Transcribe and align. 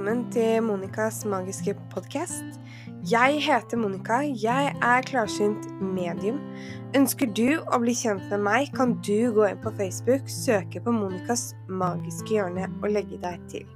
velkommen 0.00 0.30
til 0.32 0.62
Monicas 0.64 1.26
magiske 1.28 1.74
podkast. 1.92 2.54
Jeg 3.04 3.42
heter 3.44 3.76
Monica, 3.76 4.22
jeg 4.24 4.70
er 4.72 5.02
klarsynt 5.04 5.66
medium. 5.76 6.38
Ønsker 6.96 7.28
du 7.36 7.58
å 7.60 7.80
bli 7.82 7.92
kjent 7.92 8.24
med 8.30 8.40
meg, 8.46 8.70
kan 8.72 8.94
du 9.04 9.28
gå 9.36 9.44
inn 9.50 9.60
på 9.60 9.72
Facebook, 9.76 10.24
søke 10.24 10.80
på 10.80 10.94
Monicas 10.94 11.50
magiske 11.68 12.32
hjørne 12.32 12.70
og 12.80 12.94
legge 12.94 13.18
deg 13.20 13.42
til. 13.52 13.66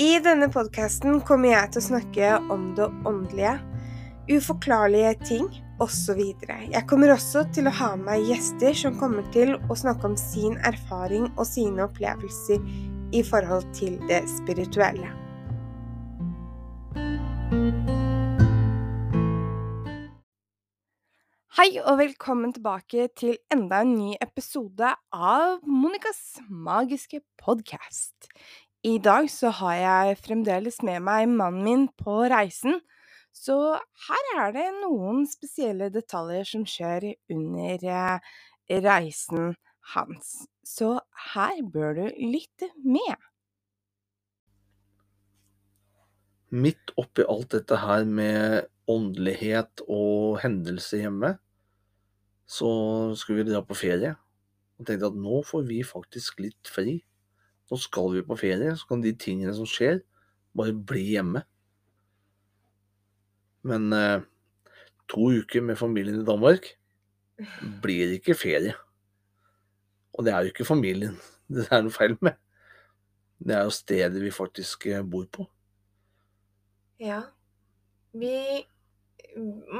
I 0.00 0.22
denne 0.24 0.48
podkasten 0.48 1.20
kommer 1.28 1.52
jeg 1.52 1.74
til 1.74 1.82
å 1.82 1.88
snakke 1.90 2.32
om 2.48 2.70
det 2.78 2.88
åndelige, 3.04 3.58
uforklarlige 4.32 5.12
ting 5.26 5.52
osv. 5.84 6.24
Jeg 6.48 6.84
kommer 6.88 7.12
også 7.12 7.44
til 7.52 7.68
å 7.68 7.74
ha 7.82 7.92
med 7.98 8.08
meg 8.08 8.32
gjester 8.32 8.72
som 8.86 8.96
kommer 8.96 9.28
til 9.36 9.58
å 9.68 9.76
snakke 9.76 10.14
om 10.14 10.16
sin 10.16 10.56
erfaring 10.64 11.28
og 11.34 11.44
sine 11.44 11.84
opplevelser 11.90 12.64
i 13.12 13.24
forhold 13.26 13.68
til 13.76 14.00
det 14.08 14.24
spirituelle. 14.38 15.25
Hei 21.56 21.80
og 21.80 21.96
velkommen 21.98 22.52
tilbake 22.52 23.06
til 23.16 23.38
enda 23.50 23.78
en 23.80 23.94
ny 23.96 24.10
episode 24.20 24.90
av 25.10 25.62
Monicas 25.64 26.36
magiske 26.46 27.22
podkast. 27.40 28.28
I 28.84 28.98
dag 29.02 29.30
så 29.32 29.48
har 29.62 29.78
jeg 29.80 30.18
fremdeles 30.20 30.82
med 30.84 31.00
meg 31.06 31.24
mannen 31.32 31.64
min 31.64 31.86
på 31.96 32.18
reisen, 32.28 32.76
så 33.32 33.56
her 34.06 34.28
er 34.44 34.52
det 34.54 34.66
noen 34.82 35.24
spesielle 35.26 35.88
detaljer 35.94 36.44
som 36.52 36.66
skjer 36.68 37.08
under 37.32 37.88
eh, 37.96 38.36
reisen 38.84 39.56
hans. 39.96 40.36
Så 40.60 40.92
her 41.32 41.64
bør 41.72 41.98
du 42.02 42.04
lytte 42.20 42.70
med. 42.84 43.16
Midt 46.54 46.92
oppi 47.00 47.24
alt 47.26 47.50
dette 47.56 47.78
her 47.82 48.04
med 48.06 48.68
åndelighet 48.90 49.82
og 49.90 50.38
hendelser 50.44 51.02
hjemme, 51.02 51.32
så 52.46 52.70
skulle 53.18 53.42
vi 53.42 53.50
dra 53.50 53.64
på 53.66 53.74
ferie. 53.74 54.14
Og 54.78 54.86
tenkte 54.86 55.10
at 55.10 55.18
nå 55.18 55.40
får 55.46 55.66
vi 55.66 55.80
faktisk 55.86 56.40
litt 56.44 56.70
fri. 56.70 57.00
Nå 57.66 57.78
skal 57.82 58.12
vi 58.14 58.22
på 58.26 58.38
ferie, 58.38 58.76
så 58.78 58.86
kan 58.86 59.02
de 59.02 59.14
tingene 59.18 59.54
som 59.56 59.66
skjer, 59.66 60.02
bare 60.56 60.76
bli 60.76 61.02
hjemme. 61.16 61.42
Men 63.66 63.90
eh, 63.92 64.22
to 65.10 65.32
uker 65.40 65.64
med 65.66 65.78
familien 65.80 66.20
i 66.20 66.26
Danmark 66.26 66.76
blir 67.82 68.14
ikke 68.14 68.38
ferie. 68.38 68.76
Og 70.14 70.24
det 70.24 70.32
er 70.32 70.44
jo 70.44 70.54
ikke 70.54 70.68
familien 70.68 71.18
det 71.52 71.66
er 71.70 71.82
noe 71.82 71.94
feil 71.94 72.16
med. 72.22 72.38
Det 73.36 73.56
er 73.56 73.66
jo 73.66 73.74
stedet 73.74 74.22
vi 74.22 74.32
faktisk 74.32 74.86
eh, 74.92 75.02
bor 75.02 75.26
på. 75.26 75.48
Ja. 77.02 77.20
Vi 78.16 78.64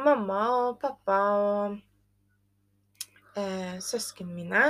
Mamma 0.04 0.40
og 0.52 0.80
pappa 0.82 1.18
og 1.32 1.76
eh, 3.40 3.78
søsknene 3.80 4.34
mine 4.36 4.64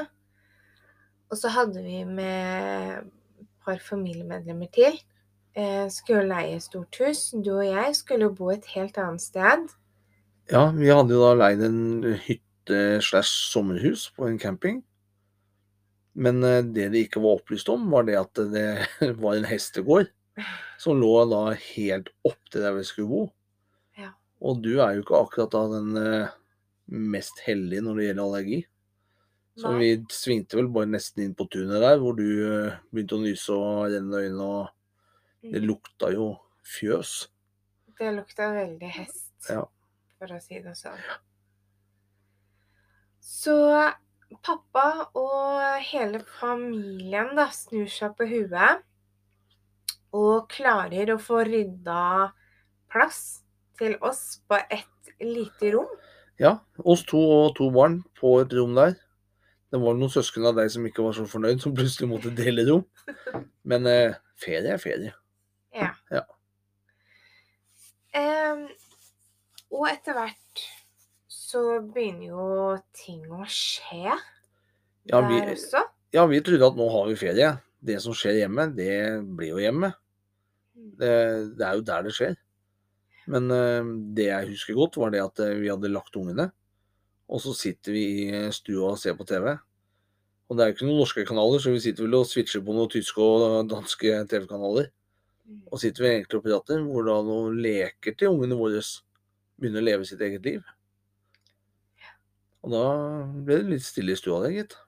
Og 1.27 1.41
så 1.41 1.51
hadde 1.51 1.83
vi 1.83 2.05
med 2.07 3.01
et 3.03 3.49
par 3.67 3.81
familiemedlemmer 3.83 4.71
til. 4.71 5.01
Eh, 5.59 5.89
skulle 5.91 6.29
leie 6.29 6.61
stort 6.63 7.01
hus. 7.03 7.33
Du 7.35 7.57
og 7.57 7.67
jeg 7.67 7.97
skulle 7.99 8.31
bo 8.31 8.53
et 8.55 8.69
helt 8.77 8.99
annet 9.03 9.25
sted. 9.25 9.67
Ja, 10.53 10.69
vi 10.71 10.93
hadde 10.93 11.17
jo 11.17 11.25
da 11.25 11.33
leid 11.35 11.65
en 11.67 11.81
hytte 12.29 13.01
slash 13.03 13.51
sommerhus 13.51 14.07
på 14.15 14.29
en 14.29 14.39
camping. 14.39 14.85
Men 16.15 16.39
eh, 16.47 16.63
det 16.63 16.93
de 16.95 17.03
ikke 17.09 17.25
var 17.25 17.41
opplyst 17.41 17.75
om, 17.75 17.91
var 17.91 18.07
det 18.07 18.21
at 18.23 18.45
det 18.55 18.69
var 19.25 19.35
en 19.35 19.51
hestegård 19.51 20.15
som 20.79 20.99
lå 21.01 21.11
da 21.31 21.43
helt 21.55 22.09
opp 22.29 22.39
til 22.53 22.63
der 22.65 22.75
vi 22.77 22.85
skulle 22.85 23.09
bo. 23.09 23.23
Ja. 23.99 24.11
Og 24.45 24.63
du 24.63 24.75
er 24.81 24.95
jo 24.97 25.03
ikke 25.05 25.21
akkurat 25.25 25.51
da 25.55 25.63
den 25.73 25.97
eh, 26.01 26.29
mest 26.89 27.41
heldige 27.47 27.83
når 27.83 27.97
det 28.01 28.09
gjelder 28.09 28.25
allergi. 28.27 28.59
Så 29.57 29.71
Nei. 29.73 29.79
vi 29.81 29.91
svingte 30.13 30.59
vel 30.59 30.69
bare 30.69 30.91
nesten 30.93 31.23
inn 31.25 31.35
på 31.35 31.47
tunet 31.49 31.81
der, 31.81 31.97
hvor 32.03 32.13
du 32.19 32.27
eh, 32.45 32.75
begynte 32.93 33.17
å 33.17 33.23
nyse 33.25 33.55
og 33.57 33.87
renne 33.95 34.25
øynene, 34.25 34.43
og 34.43 34.73
det 35.47 35.61
Mm. 35.63 35.67
lukta 35.69 36.09
jo 36.13 36.25
fjøs. 36.67 37.29
Det 37.99 38.09
lukta 38.17 38.49
veldig 38.53 38.89
hest, 38.91 39.31
Ja. 39.49 39.63
for 40.19 40.27
å 40.35 40.41
si 40.43 40.59
det 40.61 40.75
sånn. 40.77 40.99
Så 43.21 43.55
pappa 44.43 45.09
og 45.15 45.81
hele 45.87 46.21
familien 46.41 47.35
da 47.39 47.47
snur 47.55 47.87
seg 47.91 48.17
på 48.19 48.27
huet 48.31 48.83
og 50.15 50.49
klarer 50.53 51.15
å 51.15 51.19
få 51.21 51.43
rydda 51.49 52.33
plass 52.93 53.43
til 53.79 53.97
oss 54.05 54.39
på 54.49 54.59
et 54.71 55.11
lite 55.21 55.73
rom. 55.75 55.91
Ja, 56.41 56.59
oss 56.85 57.03
to 57.09 57.19
og 57.19 57.55
to 57.57 57.71
barn 57.73 58.03
på 58.21 58.37
et 58.43 58.53
rom 58.57 58.75
der. 58.77 58.95
Det 59.73 59.81
var 59.83 59.97
noen 59.99 60.13
søsken 60.13 60.47
av 60.47 60.55
deg 60.57 60.71
som 60.71 60.85
ikke 60.87 61.03
var 61.05 61.17
så 61.17 61.25
fornøyd, 61.29 61.61
som 61.61 61.75
plutselig 61.77 62.09
måtte 62.09 62.31
dele 62.37 62.65
rom. 62.69 62.85
Men 63.69 63.87
eh, 63.91 64.15
ferie 64.41 64.77
er 64.77 64.81
ferie. 64.81 65.13
Ja. 65.77 65.91
Ja. 66.13 66.23
Um, 68.17 68.63
og 69.77 69.89
etter 69.91 70.17
hvert 70.17 70.63
så 71.29 71.81
begynner 71.85 72.31
jo 72.31 72.47
ting 72.97 73.27
å 73.29 73.43
skje 73.51 74.15
Ja, 75.11 75.21
vi- 75.29 75.41
der 75.43 75.53
også. 75.53 75.83
Ja, 76.15 76.25
vi 76.31 76.41
trodde 76.41 76.71
at 76.71 76.79
nå 76.79 76.87
har 76.91 77.09
vi 77.11 77.17
ferie. 77.21 77.51
Det 77.87 78.01
som 78.03 78.17
skjer 78.17 78.43
hjemme, 78.43 78.69
det 78.77 78.91
blir 79.39 79.55
jo 79.55 79.63
hjemme. 79.63 79.93
Det, 80.75 81.13
det 81.57 81.67
er 81.67 81.79
jo 81.79 81.87
der 81.87 82.07
det 82.07 82.15
skjer. 82.17 82.37
Men 83.31 83.51
eh, 83.51 83.93
det 84.17 84.29
jeg 84.29 84.51
husker 84.53 84.79
godt, 84.79 84.99
var 85.01 85.13
det 85.15 85.23
at 85.25 85.43
eh, 85.43 85.57
vi 85.61 85.71
hadde 85.73 85.93
lagt 85.93 86.19
ungene. 86.19 86.51
Og 87.27 87.43
så 87.43 87.55
sitter 87.59 87.95
vi 87.95 88.05
i 88.29 88.43
stua 88.55 88.93
og 88.93 89.01
ser 89.03 89.17
på 89.19 89.27
TV. 89.27 89.57
Og 90.47 90.55
det 90.55 90.63
er 90.63 90.71
jo 90.71 90.77
ikke 90.77 90.87
noen 90.87 91.01
norske 91.03 91.25
kanaler, 91.27 91.63
så 91.63 91.73
vi 91.75 91.83
sitter 91.83 92.07
vel 92.07 92.21
og 92.21 92.29
switcher 92.31 92.63
på 92.63 92.75
noen 92.75 92.91
tyske 92.93 93.23
og 93.23 93.67
danske 93.71 94.21
TV-kanaler. 94.31 94.93
Og 95.73 95.83
sitter 95.83 96.05
vi 96.05 96.13
egentlig 96.13 96.39
og 96.39 96.47
prater, 96.47 96.85
hvor 96.87 97.07
da 97.07 97.19
noen 97.27 97.59
leker 97.63 98.15
til 98.15 98.35
ungene 98.35 98.59
våre 98.59 98.83
begynner 99.59 99.83
å 99.83 99.89
leve 99.89 100.07
sitt 100.07 100.23
eget 100.23 100.47
liv. 100.47 100.63
Og 102.67 102.75
da 102.75 102.85
ble 103.47 103.61
det 103.63 103.73
litt 103.75 103.87
stille 103.87 104.15
i 104.15 104.19
stua 104.19 104.41
der, 104.45 104.55
gitt. 104.55 104.79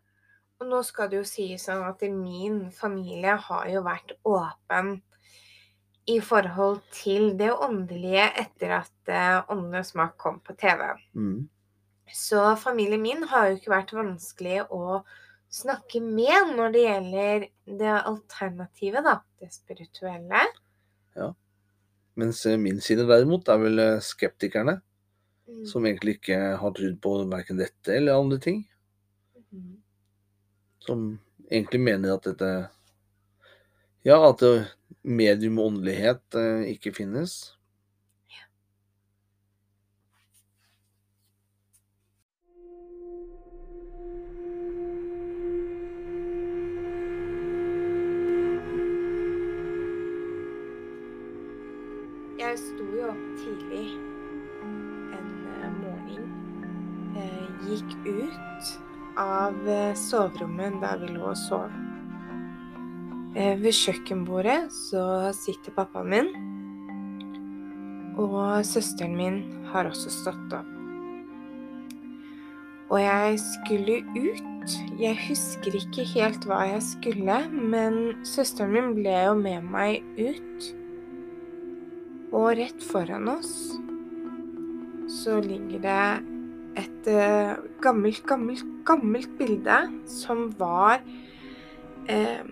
Og 0.59 0.67
nå 0.67 0.81
skal 0.87 1.11
det 1.11 1.21
jo 1.21 1.27
sies 1.29 1.69
sånn 1.69 1.85
at 1.87 2.01
min 2.11 2.65
familie 2.75 3.37
har 3.39 3.69
jo 3.71 3.83
vært 3.87 4.17
åpen 4.27 4.97
i 6.09 6.17
forhold 6.25 6.81
til 6.97 7.35
det 7.39 7.51
åndelige 7.53 8.25
etter 8.43 8.73
at 8.81 9.13
eh, 9.13 9.39
Åndenes 9.53 9.93
makt 9.99 10.17
kom 10.19 10.41
på 10.41 10.57
TV. 10.59 10.83
Mm. 11.15 11.47
Så 12.09 12.57
familien 12.57 13.03
min 13.05 13.27
har 13.29 13.51
jo 13.51 13.59
ikke 13.59 13.75
vært 13.75 13.93
vanskelig 13.93 14.63
å 14.73 15.03
snakke 15.53 16.01
med 16.05 16.55
når 16.57 16.73
det 16.75 16.85
gjelder 16.87 17.45
det 17.83 17.93
alternativet, 17.99 19.05
da. 19.05 19.19
Det 19.39 19.53
spirituelle. 19.53 20.43
Ja. 21.17 21.31
Mens 22.19 22.41
eh, 22.49 22.59
min 22.59 22.81
side 22.85 23.05
derimot 23.09 23.49
er 23.53 23.63
vel 23.63 23.85
eh, 23.85 24.05
skeptikerne, 24.05 24.81
Mm. 25.49 25.63
som 25.65 25.87
egentlig 25.89 26.19
ikke 26.19 26.37
har 26.61 26.73
trodd 26.77 26.97
på 27.01 27.11
verken 27.31 27.57
dette 27.57 27.95
eller 27.97 28.19
andre 28.21 28.37
ting. 28.45 28.59
Mhm. 29.49 29.79
Som 30.85 31.19
egentlig 31.51 31.81
mener 31.81 32.15
at 32.15 32.27
dette 32.29 32.51
Ja, 34.07 34.19
at 34.31 34.43
medium 35.03 35.59
og 35.59 35.73
åndelighet 35.73 36.35
eh, 36.39 36.69
ikke 36.75 36.93
finnes. 36.95 37.55
Jeg 52.39 52.59
sto 52.59 52.85
jo 52.97 53.09
opp 53.11 53.25
tidlig 53.43 53.89
en 55.19 55.33
eh, 55.53 55.73
morgen. 55.83 56.29
Eh, 57.19 57.49
gikk 57.67 57.97
ut 58.07 58.88
av 59.19 59.69
eh, 59.69 59.95
soverommet 59.99 60.79
der 60.83 61.01
vi 61.03 61.11
lå 61.13 61.31
og 61.33 61.39
sov. 61.39 61.73
Eh, 63.37 63.59
ved 63.61 63.75
kjøkkenbordet 63.77 64.61
så 64.73 65.03
sitter 65.37 65.75
pappaen 65.77 66.13
min. 66.13 66.31
Og 68.19 68.65
søsteren 68.67 69.15
min 69.19 69.41
har 69.73 69.91
også 69.91 70.11
stått 70.11 70.55
opp. 70.57 70.75
Og 72.89 73.03
jeg 73.03 73.37
skulle 73.43 73.99
ut. 74.17 74.45
Jeg 75.01 75.17
husker 75.29 75.77
ikke 75.77 76.05
helt 76.15 76.45
hva 76.49 76.63
jeg 76.71 76.81
skulle, 76.85 77.37
men 77.53 78.01
søsteren 78.27 78.73
min 78.73 78.95
ble 78.97 79.15
jo 79.27 79.37
med 79.39 79.69
meg 79.69 80.09
ut. 80.17 80.71
Og 82.33 82.51
rett 82.59 82.83
foran 82.85 83.29
oss 83.33 83.53
så 85.09 85.39
ligger 85.41 85.81
det 85.85 86.38
et 86.79 87.11
eh, 87.11 87.57
gammelt, 87.83 88.23
gammelt, 88.29 88.65
gammelt 88.87 89.35
bilde 89.39 89.81
som 90.09 90.49
var 90.61 91.03
eh, 92.09 92.47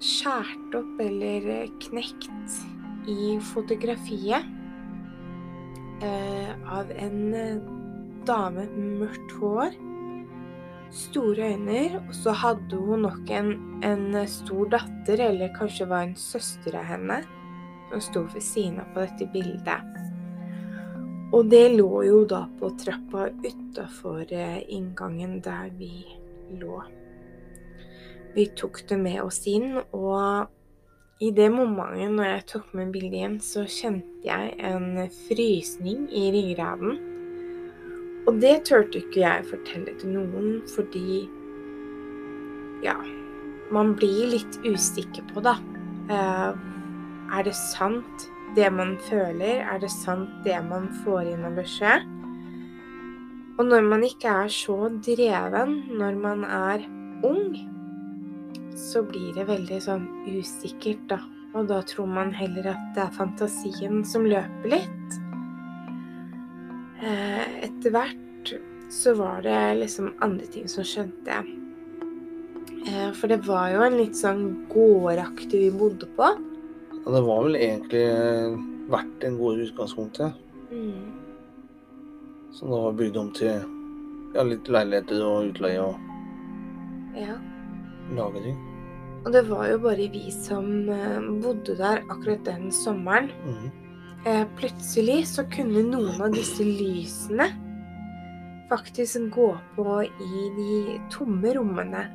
skjært 0.00 0.76
opp 0.78 1.02
eller 1.02 1.48
eh, 1.50 1.74
knekt 1.84 2.30
i 3.10 3.36
fotografiet 3.50 4.46
eh, 6.04 6.52
av 6.70 6.90
en 6.96 7.20
eh, 7.34 7.60
dame 8.28 8.66
med 8.74 9.00
mørkt 9.04 9.34
hår, 9.40 9.76
store 10.94 11.52
øyne, 11.54 11.82
og 12.00 12.14
så 12.16 12.34
hadde 12.36 12.76
hun 12.76 13.06
nok 13.06 13.30
en, 13.32 13.52
en 13.86 14.20
stor 14.28 14.68
datter, 14.74 15.22
eller 15.30 15.54
kanskje 15.56 15.88
var 15.88 16.08
en 16.08 16.16
søster 16.18 16.76
av 16.78 16.88
henne, 16.90 17.20
som 17.90 18.04
sto 18.04 18.24
ved 18.34 18.44
siden 18.44 18.80
av 18.82 18.90
på 18.94 19.04
dette 19.06 19.30
bildet. 19.32 20.09
Og 21.30 21.46
det 21.46 21.66
lå 21.76 22.02
jo 22.02 22.22
da 22.26 22.40
på 22.58 22.72
trappa 22.80 23.28
utafor 23.44 24.24
eh, 24.34 24.62
inngangen 24.74 25.38
der 25.44 25.68
vi 25.78 25.92
lå. 26.58 26.80
Vi 28.34 28.46
tok 28.58 28.82
det 28.88 28.98
med 28.98 29.20
oss 29.22 29.44
inn, 29.50 29.76
og 29.94 30.50
i 31.22 31.30
det 31.36 31.46
momentet 31.52 32.16
når 32.16 32.28
jeg 32.28 32.46
tok 32.54 32.74
med 32.74 32.90
bildet 32.94 33.18
igjen, 33.20 33.38
så 33.44 33.62
kjente 33.68 34.24
jeg 34.26 34.54
en 34.64 35.04
frysning 35.28 36.08
i 36.10 36.26
ryggraden. 36.34 36.98
Og 38.26 38.38
det 38.42 38.56
turte 38.68 39.02
ikke 39.02 39.22
jeg 39.22 39.46
fortelle 39.50 39.94
til 40.00 40.16
noen, 40.18 40.60
fordi 40.74 41.28
Ja, 42.80 42.96
man 43.70 43.92
blir 43.92 44.30
litt 44.32 44.56
usikker 44.64 45.26
på, 45.34 45.42
da. 45.44 45.58
Eh, 46.08 46.54
er 47.36 47.44
det 47.44 47.54
sant? 47.54 48.29
Det 48.56 48.70
man 48.72 48.96
føler? 49.08 49.62
Er 49.64 49.80
det 49.82 49.90
sant 49.92 50.30
det 50.44 50.58
man 50.66 50.88
får 51.04 51.32
inn 51.32 51.46
av 51.46 51.58
beskjed? 51.58 52.06
Og 53.60 53.66
når 53.68 53.84
man 53.84 54.04
ikke 54.06 54.32
er 54.44 54.52
så 54.52 54.88
dreven 55.04 55.74
når 56.00 56.16
man 56.16 56.46
er 56.46 56.86
ung, 57.26 57.58
så 58.78 59.02
blir 59.04 59.34
det 59.36 59.44
veldig 59.50 59.80
sånn 59.84 60.06
usikkert, 60.30 61.02
da. 61.10 61.20
Og 61.52 61.66
da 61.68 61.80
tror 61.84 62.08
man 62.08 62.30
heller 62.32 62.70
at 62.72 62.82
det 62.96 63.04
er 63.04 63.16
fantasien 63.16 64.04
som 64.06 64.24
løper 64.24 64.70
litt. 64.70 65.16
Eh, 67.00 67.46
etter 67.66 67.92
hvert 67.92 68.54
så 68.90 69.14
var 69.18 69.42
det 69.44 69.58
liksom 69.80 70.12
andre 70.24 70.46
ting 70.50 70.68
som 70.70 70.86
skjønte 70.86 71.36
jeg. 71.36 71.56
Eh, 72.86 73.10
for 73.16 73.30
det 73.30 73.42
var 73.46 73.70
jo 73.74 73.82
en 73.84 73.98
litt 74.00 74.16
sånn 74.18 74.44
gårdaktig 74.72 75.66
vi 75.66 75.74
bodde 75.82 76.08
på. 76.16 76.30
Ja, 77.04 77.12
det 77.16 77.22
var 77.26 77.44
vel 77.46 77.56
egentlig 77.56 78.04
verdt 78.90 79.24
en 79.24 79.38
god 79.38 79.58
utgangspunkt, 79.66 80.20
Mm. 80.70 81.12
Som 82.52 82.70
da 82.70 82.76
var 82.84 82.92
bygd 82.92 83.16
om 83.16 83.30
til 83.34 83.62
ja, 84.34 84.42
litt 84.46 84.68
leiligheter 84.70 85.22
og 85.26 85.48
utleie 85.50 85.80
og 85.82 85.96
Ja. 87.16 87.34
lageting. 88.14 88.56
Og 89.24 89.32
det 89.32 89.48
var 89.48 89.66
jo 89.68 89.78
bare 89.78 90.08
vi 90.12 90.30
som 90.30 90.88
eh, 90.88 91.20
bodde 91.42 91.76
der 91.76 92.02
akkurat 92.08 92.44
den 92.44 92.70
sommeren. 92.70 93.30
Mm. 93.44 93.70
Eh, 94.26 94.44
plutselig 94.56 95.26
så 95.26 95.44
kunne 95.50 95.82
noen 95.82 96.20
av 96.22 96.32
disse 96.32 96.62
lysene 96.64 97.48
faktisk 98.70 99.18
gå 99.34 99.50
på 99.76 100.02
i 100.04 100.42
de 100.56 101.00
tomme 101.10 101.54
rommene. 101.56 102.06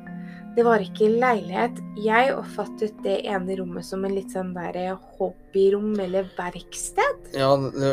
Det 0.56 0.64
var 0.64 0.80
ikke 0.80 1.10
leilighet. 1.12 1.82
Jeg 2.00 2.32
oppfattet 2.32 2.94
det 3.04 3.18
ene 3.28 3.58
rommet 3.58 3.84
som 3.84 4.06
en 4.08 4.14
litt 4.16 4.32
sånn 4.32 4.54
der 4.56 4.94
hobbyrom 5.18 5.92
eller 6.00 6.30
verksted. 6.38 7.28
Ja, 7.36 7.50
det, 7.60 7.90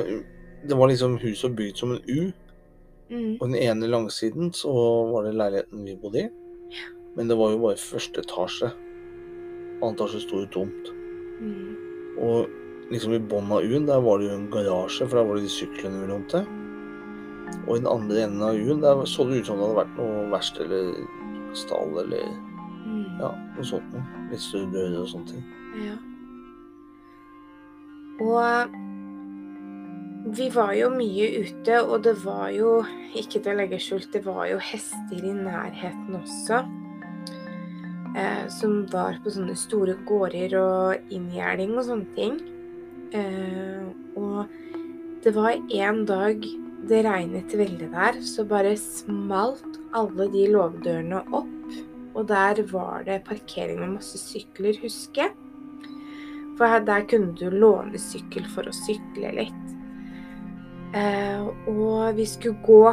det 0.64 0.78
var 0.80 0.88
liksom 0.88 1.18
huset 1.20 1.58
bygd 1.58 1.82
som 1.82 1.98
en 1.98 2.06
U. 2.08 2.32
Mm. 3.12 3.36
På 3.38 3.50
den 3.50 3.58
ene 3.60 3.90
langsiden 3.92 4.54
så 4.56 4.72
var 5.12 5.28
det 5.28 5.36
leiligheten 5.36 5.84
vi 5.84 5.98
bodde 6.00 6.24
i. 6.24 6.30
Men 7.18 7.28
det 7.28 7.38
var 7.38 7.52
jo 7.52 7.60
bare 7.66 7.82
første 7.82 8.24
etasje. 8.24 8.72
Annen 9.82 9.98
etasje 9.98 10.24
sto 10.24 10.40
jo 10.46 10.50
tomt. 10.56 10.94
Mm. 11.44 11.76
Og 12.24 12.94
liksom 12.94 13.18
i 13.18 13.22
bånn 13.22 13.52
av 13.52 13.68
U-en, 13.68 13.90
der 13.90 14.02
var 14.08 14.22
det 14.22 14.30
jo 14.30 14.38
en 14.38 14.48
garasje, 14.54 15.10
for 15.10 15.20
der 15.20 15.28
var 15.28 15.38
det 15.38 15.50
de 15.50 15.52
syklene 15.52 16.06
vi 16.06 16.10
lånte. 16.14 16.46
Og 17.68 17.76
i 17.76 17.84
den 17.84 17.92
andre 17.92 18.24
enden 18.24 18.48
av 18.48 18.56
U-en, 18.56 18.82
der 18.82 19.04
så 19.10 19.28
det 19.28 19.44
ut 19.44 19.52
som 19.52 19.60
det 19.60 19.68
hadde 19.68 19.82
vært 19.84 19.96
noe 20.00 20.26
verksted 20.32 20.72
eller 20.72 21.56
stall 21.60 22.00
eller. 22.06 22.34
Ja, 23.24 23.32
noe 23.56 23.66
sånt 23.68 23.94
noe. 23.96 24.04
Litt 24.32 24.44
større 24.44 24.72
dører 24.74 25.02
og 25.02 25.10
sånne 25.12 25.28
ting. 25.32 25.44
Ja. 25.84 25.98
Og 28.24 28.80
vi 30.38 30.48
var 30.54 30.72
jo 30.78 30.90
mye 30.94 31.28
ute, 31.44 31.82
og 31.84 32.04
det 32.06 32.16
var 32.24 32.48
jo, 32.56 32.78
ikke 33.18 33.42
til 33.42 33.52
å 33.54 33.58
legge 33.60 33.80
skjult, 33.82 34.12
det 34.14 34.24
var 34.26 34.48
jo 34.52 34.62
hester 34.64 35.20
i 35.20 35.34
nærheten 35.36 36.16
også. 36.22 36.64
Eh, 38.14 38.46
som 38.54 38.84
var 38.92 39.18
på 39.24 39.34
sånne 39.34 39.56
store 39.58 39.96
gårder 40.08 40.54
og 40.60 41.14
inngjerding 41.14 41.74
og 41.76 41.88
sånne 41.88 42.18
ting. 42.18 42.38
Eh, 43.14 43.88
og 44.20 44.46
det 45.26 45.34
var 45.36 45.58
en 45.58 46.04
dag 46.10 46.46
det 46.90 47.00
regnet 47.06 47.54
veldig 47.56 47.90
der, 47.94 48.20
så 48.28 48.44
bare 48.48 48.76
smalt 48.80 49.80
alle 49.96 50.28
de 50.34 50.46
låvedørene 50.52 51.24
opp. 51.36 51.50
Og 52.14 52.28
der 52.30 52.62
var 52.72 53.04
det 53.08 53.24
parkering 53.26 53.80
med 53.82 53.96
masse 53.98 54.20
sykler, 54.22 54.78
husker 54.82 55.26
jeg. 55.26 55.34
For 56.58 56.86
der 56.86 57.08
kunne 57.10 57.34
du 57.34 57.50
låne 57.50 57.98
sykkel 57.98 58.46
for 58.54 58.70
å 58.70 58.76
sykle 58.84 59.34
litt. 59.34 59.64
Eh, 60.94 61.42
og 61.72 62.14
vi 62.14 62.26
skulle 62.30 62.60
gå 62.62 62.84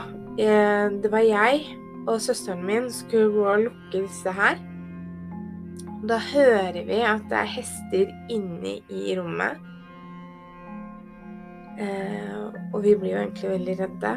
eh, 0.40 0.86
Det 1.02 1.10
var 1.12 1.20
jeg 1.20 1.66
og 2.06 2.20
søsteren 2.24 2.62
min 2.64 2.88
skulle 2.92 3.28
gå 3.34 3.44
og 3.44 3.64
lukke 3.66 4.04
disse 4.06 4.32
her. 4.32 4.56
Og 6.00 6.08
da 6.08 6.16
hører 6.30 6.80
vi 6.88 7.02
at 7.04 7.26
det 7.28 7.42
er 7.42 7.52
hester 7.58 8.14
inne 8.32 8.78
i 8.88 9.16
rommet. 9.18 9.60
Eh, 11.80 12.48
og 12.72 12.82
vi 12.84 12.96
blir 12.96 13.14
jo 13.14 13.22
egentlig 13.22 13.50
veldig 13.50 13.76
redde, 13.82 14.14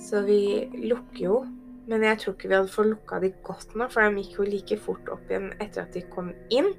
så 0.00 0.22
vi 0.24 0.40
lukker 0.84 1.24
jo. 1.24 1.42
Men 1.90 2.04
jeg 2.06 2.20
tror 2.20 2.34
ikke 2.34 2.48
vi 2.48 2.56
hadde 2.56 2.72
fått 2.72 2.90
lukka 2.90 3.20
de 3.20 3.30
godt 3.44 3.74
nok, 3.76 3.92
for 3.92 4.04
de 4.04 4.22
gikk 4.22 4.38
jo 4.38 4.48
like 4.48 4.80
fort 4.80 5.10
opp 5.12 5.30
igjen 5.30 5.50
etter 5.60 5.84
at 5.84 5.96
de 5.96 6.04
kom 6.12 6.32
inn. 6.54 6.70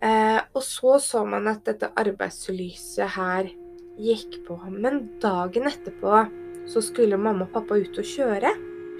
Eh, 0.00 0.40
og 0.54 0.62
så 0.62 0.96
så 1.02 1.24
man 1.26 1.50
at 1.50 1.64
dette 1.66 1.90
arbeidslyset 1.98 3.16
her 3.16 3.50
gikk 3.98 4.40
på. 4.46 4.58
Men 4.70 5.06
dagen 5.22 5.68
etterpå 5.68 6.22
så 6.68 6.82
skulle 6.84 7.20
mamma 7.20 7.48
og 7.48 7.54
pappa 7.54 7.78
ut 7.80 7.98
og 8.00 8.12
kjøre. 8.16 8.52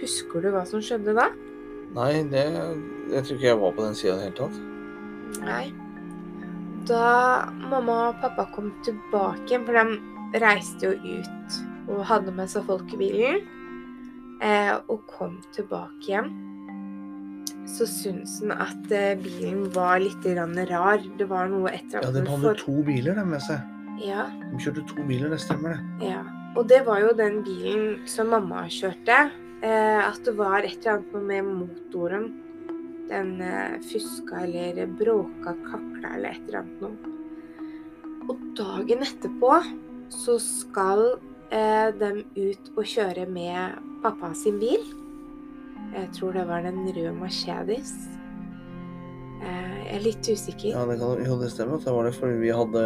Husker 0.03 0.44
du 0.44 0.50
hva 0.55 0.65
som 0.69 0.82
skjedde 0.85 1.15
da? 1.17 1.29
Nei, 1.96 2.22
det 2.29 2.44
Jeg 3.08 3.25
tror 3.25 3.37
ikke 3.39 3.48
jeg 3.48 3.60
var 3.63 3.77
på 3.77 3.84
den 3.87 3.94
sida 3.96 4.15
i 4.15 4.19
det 4.19 4.27
hele 4.27 4.39
tatt. 4.43 4.58
Nei. 5.44 5.67
Da 6.89 7.48
mamma 7.70 7.96
og 8.10 8.20
pappa 8.22 8.46
kom 8.55 8.70
tilbake 8.84 9.60
for 9.65 9.77
de 9.77 10.41
reiste 10.43 10.91
jo 10.91 11.19
ut 11.19 11.58
og 11.89 12.05
hadde 12.08 12.34
med 12.37 12.51
seg 12.53 12.67
folk 12.69 12.91
i 12.93 13.01
bilen, 13.01 13.46
og 14.89 15.01
kom 15.11 15.41
tilbake 15.53 16.07
igjen, 16.07 16.29
så 17.69 17.85
syntes 17.91 18.39
han 18.41 18.53
at 18.55 18.93
eh, 18.95 19.15
bilen 19.21 19.67
var 19.75 19.99
litt 20.01 20.25
rar. 20.71 21.03
Det 21.19 21.27
var 21.29 21.49
noe 21.53 21.69
etter 21.75 21.99
Ja, 22.01 22.09
annet... 22.09 22.15
de 22.15 22.21
den 22.21 22.31
hadde 22.33 22.49
for- 22.55 22.63
to 22.65 22.83
biler 22.87 23.15
de 23.19 23.25
med 23.27 23.43
seg. 23.45 23.61
Ja, 23.99 24.29
De 24.31 24.59
kjørte 24.63 24.85
to 24.87 25.03
biler, 25.09 25.29
det 25.35 25.41
stemmer 25.43 25.75
det. 25.75 26.11
ja. 26.13 26.23
Og 26.57 26.65
det 26.67 26.79
var 26.87 26.99
jo 27.03 27.11
den 27.15 27.43
bilen 27.45 28.07
som 28.09 28.31
mamma 28.33 28.65
kjørte. 28.73 29.19
Eh, 29.63 30.01
at 30.07 30.23
det 30.25 30.33
var 30.39 30.65
et 30.65 30.79
eller 30.81 30.97
annet 30.97 31.27
med 31.29 31.45
motoren. 31.45 32.25
Den 33.11 33.41
eh, 33.45 33.77
fuska 33.85 34.41
eller 34.47 34.87
bråka, 34.99 35.53
kakla 35.67 36.15
eller 36.17 36.31
et 36.31 36.49
eller 36.49 36.63
annet 36.63 36.81
noe. 36.83 37.15
Og 38.31 38.41
dagen 38.59 39.05
etterpå 39.07 39.53
så 40.15 40.39
skal 40.41 41.05
eh, 41.55 41.88
dem 42.00 42.22
ut 42.36 42.70
og 42.76 42.84
kjøre 42.88 43.26
med 43.31 43.78
pappa 44.05 44.32
sin 44.36 44.58
bil. 44.60 44.84
Jeg 45.94 46.10
tror 46.17 46.36
det 46.36 46.44
var 46.48 46.64
den 46.67 46.84
røde 46.86 47.14
Mercedes. 47.17 47.94
Eh, 49.40 49.74
jeg 49.86 49.96
er 49.96 50.05
litt 50.05 50.28
usikker. 50.28 50.70
Ja, 50.74 50.84
det, 50.88 50.98
kan, 51.00 51.24
jo, 51.24 51.38
det 51.40 51.50
stemme. 51.55 51.81
Det 51.82 51.94
var 51.94 52.08
det 52.08 52.14
fordi 52.19 52.40
vi 52.43 52.52
hadde 52.55 52.84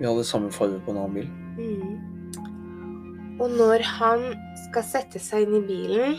Vi 0.00 0.06
hadde 0.08 0.24
samme 0.24 0.52
farge 0.54 0.80
på 0.84 0.94
en 0.94 1.02
annen 1.02 1.18
bil. 1.18 1.28
Mm. 1.60 3.36
Og 3.40 3.52
når 3.56 3.84
han 3.84 4.30
skal 4.66 4.84
sette 4.84 5.20
seg 5.20 5.46
inn 5.46 5.58
i 5.58 5.66
bilen, 5.66 6.18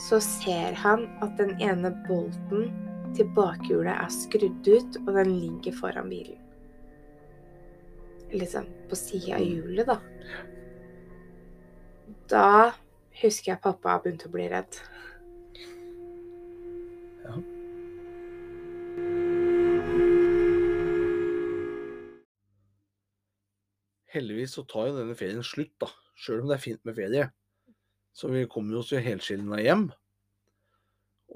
så 0.00 0.20
ser 0.24 0.76
han 0.80 1.06
at 1.24 1.36
den 1.40 1.54
ene 1.60 1.92
bolten 2.06 2.70
til 3.16 3.28
bakhjulet 3.36 3.92
er 3.92 4.12
skrudd 4.12 4.68
ut, 4.68 5.00
og 5.06 5.10
den 5.16 5.34
ligger 5.40 5.76
foran 5.76 6.08
bilen. 6.12 6.38
Liksom 8.32 8.66
på 8.88 8.96
sida 8.96 9.36
av 9.36 9.42
hjulet, 9.42 9.86
da. 9.86 9.98
Da 12.30 12.46
husker 13.20 13.52
jeg 13.52 13.62
pappa 13.64 13.96
begynte 14.02 14.28
å 14.28 14.34
bli 14.34 14.46
redd. 14.52 14.78
Ja. 17.24 17.34
Heldigvis 24.14 24.54
så 24.54 24.66
tar 24.66 24.90
jo 24.90 24.96
denne 25.00 25.18
ferien 25.18 25.42
slutt, 25.46 25.74
da. 25.82 25.90
Sjøl 26.20 26.44
om 26.44 26.50
det 26.50 26.58
er 26.60 26.64
fint 26.64 26.82
med 26.86 26.98
ferie. 26.98 27.28
Så 28.14 28.30
vi 28.30 28.46
kommer 28.50 28.78
oss 28.80 28.90
jo 28.94 29.02
helskinna 29.02 29.58
hjem. 29.62 29.88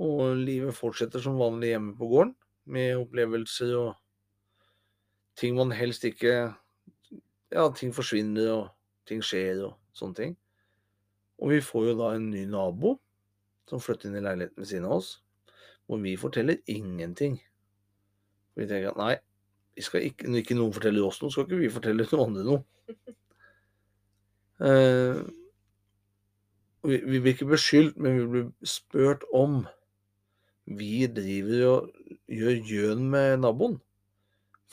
Og 0.03 0.35
livet 0.39 0.75
fortsetter 0.75 1.23
som 1.23 1.39
vanlig 1.39 1.75
hjemme 1.75 1.95
på 1.99 2.09
gården, 2.11 2.35
med 2.65 2.97
opplevelser 2.97 3.75
og 3.79 3.95
ting 5.39 5.59
man 5.59 5.75
helst 5.75 6.07
ikke 6.09 6.55
Ja, 7.55 7.69
ting 7.71 7.93
forsvinner, 7.95 8.49
og 8.51 9.07
ting 9.09 9.21
skjer, 9.23 9.61
og 9.69 9.77
sånne 9.95 10.19
ting. 10.19 10.33
Og 11.39 11.53
vi 11.53 11.61
får 11.63 11.91
jo 11.91 11.99
da 12.01 12.15
en 12.17 12.31
ny 12.33 12.45
nabo 12.51 12.97
som 13.71 13.83
flytter 13.83 14.11
inn 14.11 14.19
i 14.19 14.25
leiligheten 14.25 14.61
ved 14.61 14.71
siden 14.71 14.89
av 14.89 14.99
oss, 14.99 15.13
hvor 15.87 16.03
vi 16.03 16.17
forteller 16.19 16.59
ingenting. 16.71 17.39
Vi 18.59 18.67
tenker 18.71 18.91
at 18.91 18.99
nei, 18.99 19.15
ikke, 19.79 20.29
når 20.29 20.43
ikke 20.43 20.59
noen 20.59 20.75
forteller 20.75 21.07
oss 21.07 21.21
noe, 21.23 21.33
skal 21.33 21.47
ikke 21.47 21.63
vi 21.63 21.73
fortelle 21.73 22.07
noen 22.11 22.27
andre 22.27 22.45
noe. 22.49 23.15
Eh, 24.65 25.23
vi, 26.85 27.01
vi 27.01 27.19
blir 27.19 27.33
ikke 27.35 27.51
beskyldt, 27.55 27.97
men 27.99 28.19
vi 28.19 28.29
blir 28.35 28.51
spurt 28.69 29.25
om 29.35 29.63
vi 30.65 31.07
driver 31.11 31.67
og 31.71 32.15
gjør 32.31 32.63
gjøn 32.71 33.11
med 33.15 33.43
naboen. 33.43 33.79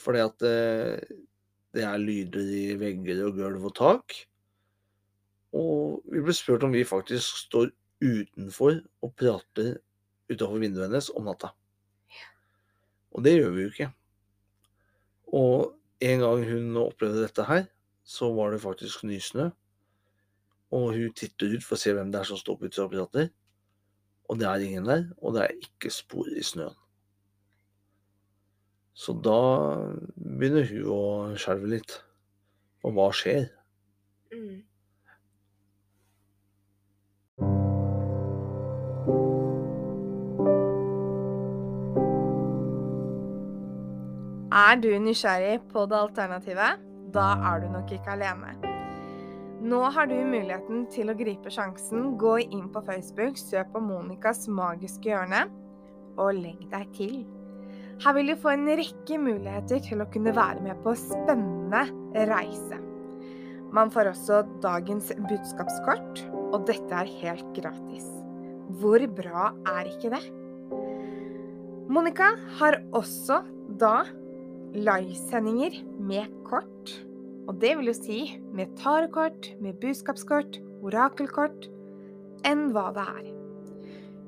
Fordi 0.02 0.22
at 0.24 0.46
eh, 0.48 1.18
det 1.75 1.86
er 1.88 2.01
lyder 2.01 2.51
i 2.51 2.66
vegger 2.80 3.24
og 3.28 3.38
gulv 3.40 3.70
og 3.70 3.75
tak. 3.78 4.16
Og 5.56 6.04
vi 6.12 6.24
ble 6.24 6.36
spurt 6.36 6.63
om 6.68 6.75
vi 6.75 6.84
faktisk 6.88 7.46
står 7.46 7.72
utenfor 8.01 8.82
og 9.04 9.13
prater 9.20 9.78
utenfor 10.32 10.60
vinduet 10.63 10.88
hennes 10.88 11.12
om 11.16 11.28
natta. 11.28 11.51
Og 13.12 13.24
det 13.24 13.36
gjør 13.38 13.56
vi 13.56 13.66
jo 13.66 13.72
ikke. 13.74 13.90
Og 15.36 15.72
en 16.01 16.24
gang 16.24 16.46
hun 16.48 16.78
opplevde 16.82 17.24
dette 17.24 17.48
her, 17.48 17.66
så 18.04 18.32
var 18.36 18.51
det 18.51 18.63
faktisk 18.63 19.04
nysnø. 19.08 19.50
Og 20.72 20.96
hun 20.96 21.16
titter 21.16 21.58
ut 21.58 21.66
for 21.66 21.75
å 21.75 21.82
se 21.84 21.94
hvem 21.96 22.12
det 22.12 22.22
er 22.22 22.30
som 22.32 22.40
står 22.40 22.60
på 22.60 22.70
utsida 22.70 22.88
og 22.88 22.94
prater. 22.96 23.32
Og 24.32 24.40
det 24.40 24.48
er 24.48 24.63
ingen 24.63 24.88
der, 24.88 25.10
og 25.20 25.36
det 25.36 25.44
er 25.44 25.60
ikke 25.68 25.92
spor 25.92 26.28
i 26.32 26.44
snøen. 26.44 26.81
Så 28.94 29.16
da 29.24 29.40
begynner 30.16 30.68
hun 30.68 30.90
å 30.92 31.04
skjelve 31.40 31.72
litt. 31.78 31.96
Og 32.84 32.96
hva 32.98 33.08
skjer? 33.16 33.48
Mm. 34.34 34.62
Er 44.52 44.76
du 44.84 44.90
nysgjerrig 45.00 45.62
på 45.72 45.86
det 45.88 45.96
alternativet? 45.96 46.82
Da 47.16 47.34
er 47.52 47.64
du 47.64 47.72
nok 47.72 47.92
ikke 47.96 48.18
alene. 48.18 48.54
Nå 49.62 49.80
har 49.96 50.08
du 50.10 50.16
muligheten 50.16 50.88
til 50.92 51.12
å 51.12 51.16
gripe 51.16 51.52
sjansen. 51.54 52.18
Gå 52.20 52.38
inn 52.44 52.66
på 52.74 52.82
Facebook, 52.84 53.38
søk 53.40 53.72
på 53.72 53.82
Monicas 53.84 54.48
magiske 54.52 55.12
hjørne, 55.12 55.46
og 56.18 56.34
legg 56.40 56.66
deg 56.72 56.90
til. 56.98 57.22
Her 58.01 58.15
vil 58.17 58.31
du 58.31 58.38
få 58.39 58.55
en 58.55 58.65
rekke 58.65 59.17
muligheter 59.22 59.81
til 59.86 60.00
å 60.01 60.08
kunne 60.10 60.34
være 60.34 60.63
med 60.65 60.79
på 60.81 60.96
spennende 60.98 61.84
reise. 62.31 62.79
Man 63.72 63.91
får 63.93 64.10
også 64.10 64.39
dagens 64.63 65.12
budskapskort, 65.29 66.24
og 66.51 66.65
dette 66.67 66.98
er 66.98 67.12
helt 67.22 67.51
gratis. 67.55 68.08
Hvor 68.81 69.05
bra 69.15 69.51
er 69.75 69.91
ikke 69.91 70.12
det? 70.15 70.24
Monica 71.91 72.31
har 72.58 72.79
også 72.98 73.43
da 73.79 74.01
livesendinger 74.74 75.77
med 76.01 76.31
kort. 76.48 76.96
Og 77.46 77.60
det 77.62 77.75
vil 77.77 77.91
jo 77.91 77.98
si 77.98 78.22
med 78.55 78.74
tarekort, 78.81 79.51
med 79.62 79.77
budskapskort, 79.81 80.58
orakelkort, 80.81 81.70
enn 82.48 82.72
hva 82.74 82.89
det 82.96 83.05
er. 83.05 83.41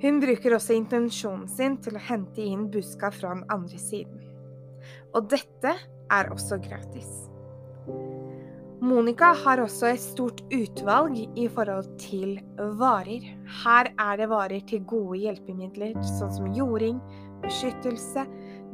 Hun 0.04 0.20
bruker 0.20 0.58
også 0.58 0.76
intensjonen 0.76 1.48
sin 1.48 1.78
til 1.84 1.96
å 1.96 2.06
hente 2.10 2.44
inn 2.44 2.68
budskap 2.72 3.16
fra 3.16 3.32
den 3.38 3.46
andre 3.54 3.80
siden. 3.80 4.20
Og 5.16 5.30
dette 5.32 5.72
er 6.12 6.32
også 6.34 6.58
gratis. 6.66 7.30
Monica 8.84 9.30
har 9.46 9.62
også 9.64 9.94
et 9.94 10.02
stort 10.04 10.42
utvalg 10.52 11.22
i 11.40 11.46
forhold 11.48 11.88
til 12.04 12.36
varer. 12.82 13.30
Her 13.62 13.94
er 13.96 14.20
det 14.20 14.28
varer 14.28 14.66
til 14.68 14.84
gode 14.92 15.22
hjelpemidler, 15.22 15.96
sånn 16.18 16.34
som 16.36 16.52
jording, 16.52 17.00
beskyttelse, 17.46 18.26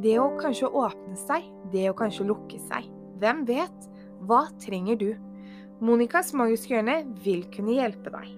det 0.01 0.17
å 0.17 0.31
kanskje 0.41 0.71
åpne 0.81 1.13
seg, 1.27 1.45
det 1.69 1.91
å 1.91 1.97
kanskje 1.97 2.25
lukke 2.25 2.57
seg. 2.71 2.89
Hvem 3.21 3.45
vet? 3.45 3.89
Hva 4.25 4.47
trenger 4.65 4.97
du? 4.97 5.11
Monicas 5.77 6.33
magiske 6.33 6.73
hjørne 6.73 7.03
vil 7.21 7.45
kunne 7.53 7.77
hjelpe 7.77 8.17
deg. 8.17 8.33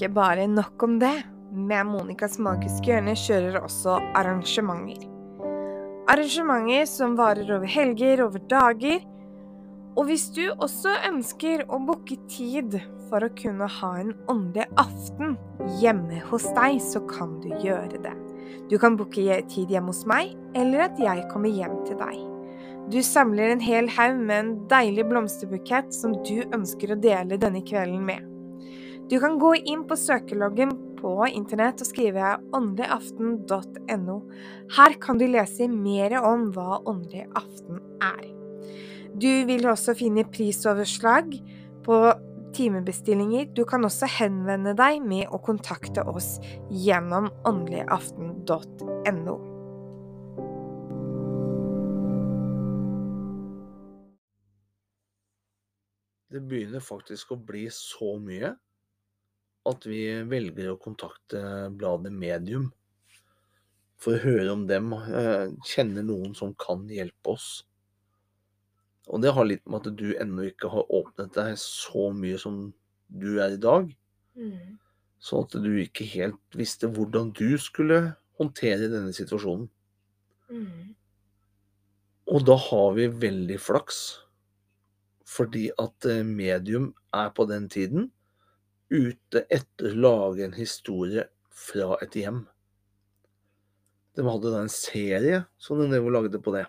Ikke 0.00 0.14
bare 0.16 0.46
nok 0.48 0.82
om 0.82 0.94
det. 0.96 1.26
Med 1.52 1.84
Monicas 1.84 2.38
magiske 2.40 2.88
hjørne 2.88 3.12
kjører 3.20 3.58
også 3.60 3.98
arrangementer. 4.16 5.02
Arrangementer 6.08 6.86
som 6.88 7.18
varer 7.18 7.50
over 7.52 7.68
helger, 7.68 8.22
over 8.24 8.40
dager. 8.48 9.02
Og 10.00 10.08
hvis 10.08 10.24
du 10.32 10.46
også 10.54 10.94
ønsker 11.10 11.66
å 11.68 11.82
booke 11.84 12.16
tid 12.32 12.78
for 13.10 13.26
å 13.26 13.32
kunne 13.42 13.68
ha 13.68 13.92
en 14.00 14.14
åndelig 14.32 14.70
aften 14.80 15.36
hjemme 15.82 16.22
hos 16.30 16.48
deg, 16.56 16.80
så 16.80 17.04
kan 17.10 17.36
du 17.44 17.50
gjøre 17.60 18.00
det. 18.00 18.16
Du 18.72 18.78
kan 18.80 18.96
booke 18.96 19.36
tid 19.52 19.68
hjemme 19.68 19.92
hos 19.92 20.06
meg, 20.08 20.32
eller 20.56 20.86
at 20.88 21.04
jeg 21.04 21.28
kommer 21.28 21.52
hjem 21.52 21.76
til 21.84 22.00
deg. 22.00 22.24
Du 22.88 23.02
samler 23.04 23.52
en 23.52 23.68
hel 23.68 23.92
haug 24.00 24.16
med 24.16 24.36
en 24.38 24.52
deilig 24.72 25.10
blomsterbukett 25.12 25.92
som 25.92 26.16
du 26.24 26.38
ønsker 26.48 26.96
å 26.96 27.02
dele 27.04 27.36
denne 27.36 27.60
kvelden 27.60 28.00
med. 28.08 28.29
Du 29.10 29.16
kan 29.18 29.38
gå 29.42 29.56
inn 29.66 29.80
på 29.90 29.96
søkeloggen 29.98 30.70
på 31.00 31.10
internett 31.26 31.80
og 31.82 31.88
skrive 31.88 32.36
åndeligaften.no. 32.54 34.18
Her 34.76 34.94
kan 35.02 35.18
du 35.18 35.24
lese 35.26 35.66
mer 35.66 36.14
om 36.20 36.44
hva 36.54 36.78
åndelig 36.86 37.24
aften 37.34 37.80
er. 38.06 38.28
Du 39.18 39.26
vil 39.48 39.66
også 39.66 39.96
finne 39.98 40.22
prisoverslag 40.30 41.34
på 41.82 41.98
timebestillinger. 42.54 43.50
Du 43.50 43.64
kan 43.66 43.82
også 43.82 44.06
henvende 44.14 44.76
deg 44.78 45.02
med 45.02 45.26
å 45.34 45.42
kontakte 45.42 46.06
oss 46.06 46.36
gjennom 46.70 47.32
åndeligaften.no. 47.50 49.36
Det 56.30 56.46
begynner 56.46 56.78
faktisk 56.78 57.34
å 57.34 57.42
bli 57.42 57.66
så 57.74 58.14
mye 58.22 58.54
at 59.68 59.86
vi 59.88 60.04
velger 60.28 60.72
å 60.72 60.80
kontakte 60.80 61.40
bladet 61.76 62.12
Medium 62.14 62.70
for 64.00 64.16
å 64.16 64.22
høre 64.22 64.52
om 64.54 64.64
dem 64.68 64.94
eh, 64.96 65.50
kjenner 65.68 66.06
noen 66.06 66.32
som 66.36 66.54
kan 66.56 66.86
hjelpe 66.88 67.34
oss. 67.34 67.48
Og 69.10 69.20
det 69.24 69.34
har 69.36 69.48
litt 69.48 69.66
med 69.68 69.82
at 69.82 69.98
du 69.98 70.14
ennå 70.14 70.46
ikke 70.48 70.70
har 70.72 70.88
åpnet 70.94 71.34
deg 71.36 71.58
så 71.60 72.08
mye 72.16 72.38
som 72.40 72.70
du 73.10 73.40
er 73.42 73.56
i 73.56 73.60
dag. 73.60 73.90
Mm. 74.38 74.78
Sånn 75.20 75.44
at 75.44 75.58
du 75.60 75.72
ikke 75.82 76.06
helt 76.08 76.56
visste 76.56 76.88
hvordan 76.88 77.34
du 77.36 77.58
skulle 77.60 78.14
håndtere 78.40 78.88
denne 78.88 79.12
situasjonen. 79.12 79.68
Mm. 80.48 80.94
Og 82.30 82.46
da 82.46 82.56
har 82.70 82.94
vi 82.96 83.10
veldig 83.10 83.58
flaks, 83.60 84.00
fordi 85.28 85.68
at 85.78 86.08
eh, 86.08 86.24
medium 86.24 86.92
er 87.12 87.28
på 87.34 87.44
den 87.50 87.68
tiden 87.70 88.08
ute 88.90 89.44
etter 89.46 89.92
å 89.92 90.00
lage 90.02 90.44
en 90.44 90.56
historie 90.58 91.28
fra 91.54 91.94
et 92.02 92.16
hjem. 92.18 92.44
De 94.18 94.26
hadde 94.26 94.52
da 94.52 94.64
en 94.64 94.72
serie 94.72 95.44
som 95.62 95.78
de 95.78 96.00
lagde 96.10 96.40
på 96.42 96.54
det. 96.56 96.66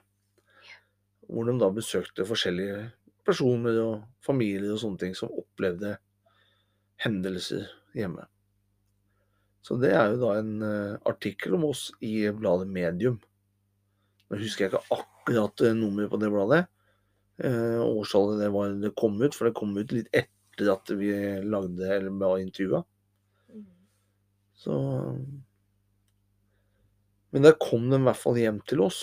Hvor 1.32 1.48
de 1.48 1.58
da 1.58 1.72
besøkte 1.74 2.28
forskjellige 2.28 2.92
personer 3.26 3.80
og 3.82 4.06
familier 4.26 4.74
og 4.74 4.82
sånne 4.82 5.02
ting 5.02 5.18
som 5.18 5.34
opplevde 5.34 5.96
hendelser 7.02 7.66
hjemme. 7.98 8.28
Så 9.66 9.78
det 9.82 9.92
er 9.94 10.14
jo 10.14 10.22
da 10.22 10.36
en 10.40 10.54
uh, 10.66 11.00
artikkel 11.10 11.56
om 11.58 11.68
oss 11.70 11.90
i 12.02 12.26
bladet 12.34 12.70
Medium. 12.70 13.20
Nå 14.30 14.40
husker 14.42 14.66
jeg 14.66 14.72
ikke 14.72 14.98
akkurat 14.98 15.66
uh, 15.66 15.74
nummeret 15.78 16.14
på 16.14 16.22
det 16.22 16.32
bladet. 16.34 16.64
Årstallet 17.42 18.38
det, 18.38 18.50
det 18.84 18.92
kom 19.00 19.16
ut, 19.18 19.34
for 19.34 19.48
det 19.48 19.56
kom 19.58 19.72
ut 19.74 19.94
litt 19.96 20.10
etter 20.14 20.41
at 20.70 20.92
vi 21.00 21.12
lagde 21.42 21.88
eller 21.96 22.14
ble 22.14 22.42
intervjua. 22.44 22.84
Så 24.62 24.76
Men 27.32 27.46
der 27.48 27.58
kom 27.58 27.88
de 27.90 27.98
i 27.98 28.06
hvert 28.06 28.20
fall 28.20 28.38
hjem 28.38 28.60
til 28.68 28.84
oss 28.84 29.00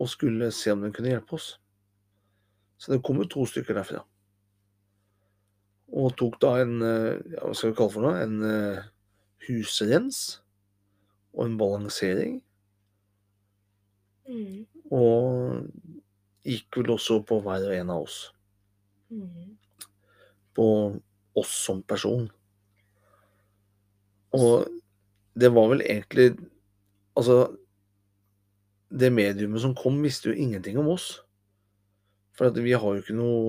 og 0.00 0.08
skulle 0.08 0.48
se 0.54 0.72
om 0.72 0.80
de 0.82 0.92
kunne 0.94 1.10
hjelpe 1.10 1.36
oss. 1.36 1.56
Så 2.78 2.92
det 2.92 3.02
kom 3.04 3.20
jo 3.20 3.28
to 3.30 3.44
stykker 3.46 3.76
derfra. 3.76 4.00
Og 5.92 6.14
tok 6.18 6.38
da 6.42 6.54
en 6.62 6.78
ja, 6.80 7.42
hva 7.42 7.52
skal 7.54 7.70
vi 7.70 7.76
kalle 7.78 7.94
for 7.94 8.06
noe, 8.06 8.22
en 8.22 8.38
uh, 8.42 8.80
husrens 9.46 10.22
og 11.34 11.44
en 11.46 11.58
balansering. 11.60 12.40
Mm. 14.28 14.64
Og 14.94 15.66
gikk 16.46 16.80
vel 16.80 16.94
også 16.96 17.20
på 17.26 17.38
hver 17.44 17.68
og 17.68 17.76
en 17.76 17.92
av 17.94 18.06
oss. 18.06 18.18
Mm. 19.12 19.52
På 20.56 20.66
oss 21.38 21.52
som 21.64 21.82
person. 21.82 22.26
Og 24.36 24.66
det 25.38 25.52
var 25.52 25.70
vel 25.72 25.84
egentlig 25.84 26.32
Altså, 27.12 27.50
det 28.88 29.10
mediumet 29.12 29.60
som 29.60 29.74
kom, 29.76 29.98
visste 30.00 30.30
jo 30.30 30.36
ingenting 30.40 30.78
om 30.80 30.86
oss. 30.94 31.18
For 32.32 32.48
at 32.48 32.56
vi 32.56 32.72
har 32.72 32.94
jo 32.94 33.02
ikke 33.02 33.16
noe 33.16 33.42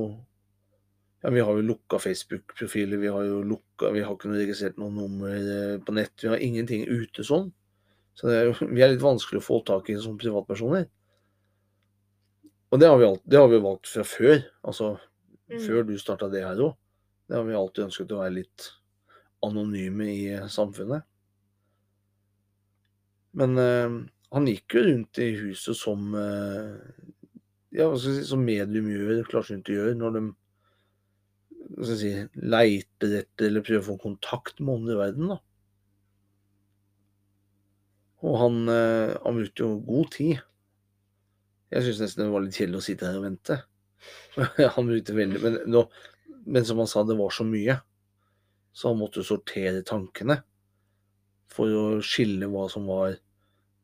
Ja, 1.24 1.32
vi 1.32 1.40
har 1.40 1.56
jo 1.56 1.64
lukka 1.64 2.02
Facebook-profiler, 2.04 3.00
vi 3.00 3.08
har 3.08 3.24
jo 3.24 3.38
lukka 3.48 3.94
Vi 3.96 4.02
har 4.04 4.12
ikke 4.18 4.28
noe 4.28 4.42
registrert 4.42 4.76
noen 4.82 4.98
nummer 5.00 5.32
eh, 5.32 5.78
på 5.80 5.96
nett. 5.96 6.12
Vi 6.20 6.28
har 6.34 6.44
ingenting 6.44 6.84
ute 6.90 7.24
sånn. 7.24 7.54
Så 8.20 8.28
er 8.30 8.50
jo, 8.50 8.58
vi 8.68 8.84
er 8.84 8.92
litt 8.92 9.04
vanskelig 9.04 9.40
å 9.40 9.46
få 9.46 9.62
tak 9.66 9.88
i 9.90 9.96
som 10.04 10.20
privatpersoner. 10.20 10.90
Og 12.74 12.82
det 12.82 12.90
har 12.90 13.00
vi, 13.00 13.08
alt, 13.08 13.24
det 13.24 13.40
har 13.40 13.48
vi 13.48 13.64
valgt 13.64 13.88
fra 13.88 14.04
før. 14.04 14.44
Altså 14.68 14.98
Mm. 15.54 15.60
før 15.60 15.84
du 15.84 15.98
starta 16.00 16.30
det 16.32 16.42
her 16.42 16.60
òg. 16.64 16.76
Det 17.34 17.40
har 17.40 17.48
vi 17.48 17.56
alltid 17.58 17.88
ønsket 17.88 18.12
å 18.13 18.20
være 18.20 18.36
litt 18.36 18.68
anonyme 19.42 20.06
i 20.06 20.20
eh, 20.36 20.44
samfunnet. 20.54 21.02
Men 23.42 23.58
eh, 23.58 23.96
han 24.38 24.50
gikk 24.52 24.75
jo 24.78 24.84
rundt 24.86 25.18
i 25.18 25.32
huset 25.40 25.80
som 25.80 26.13
eh, 26.13 26.75
ja, 27.74 27.88
hva 27.88 27.98
skal 27.98 28.20
si, 28.20 28.28
som 28.30 28.46
medium 28.46 28.92
gjør, 28.94 29.24
klarsynte 29.32 29.74
gjør, 29.74 29.96
når 29.98 30.13
de 30.20 30.24
hva 31.74 31.90
skal 31.90 32.00
si, 32.04 32.13
leiter 32.38 33.18
etter 33.24 33.50
eller 33.50 33.66
prøver 33.66 33.82
å 33.82 33.88
få 33.88 33.98
kontakt 34.06 34.62
med 34.62 34.75
ånden 34.75 34.94
i 34.94 35.02
verden. 35.02 35.34
da. 35.34 35.40
Og 38.30 38.40
han, 38.46 38.63
eh, 38.70 39.18
han 39.25 39.42
brukte 39.42 39.66
jo 39.66 39.82
god 39.90 40.13
tid. 40.20 40.46
Jeg 41.74 41.88
syns 41.88 42.06
nesten 42.06 42.28
det 42.28 42.34
var 42.38 42.46
litt 42.46 42.62
kjedelig 42.62 42.78
å 42.78 42.88
sitte 42.92 43.10
her 43.10 43.18
og 43.18 43.25
vente. 43.25 43.63
han 44.78 44.90
brukte 44.90 45.18
veldig 45.18 45.42
men, 45.42 45.62
nå, 45.74 45.88
men 46.46 46.66
som 46.66 46.82
han 46.82 46.90
sa, 46.90 47.04
det 47.04 47.18
var 47.20 47.34
så 47.34 47.46
mye. 47.48 47.78
Så 48.74 48.90
han 48.90 49.00
måtte 49.00 49.24
sortere 49.26 49.84
tankene 49.86 50.40
for 51.54 51.70
å 51.70 51.86
skille 52.06 52.50
hva 52.50 52.66
som 52.72 52.88
var 52.90 53.18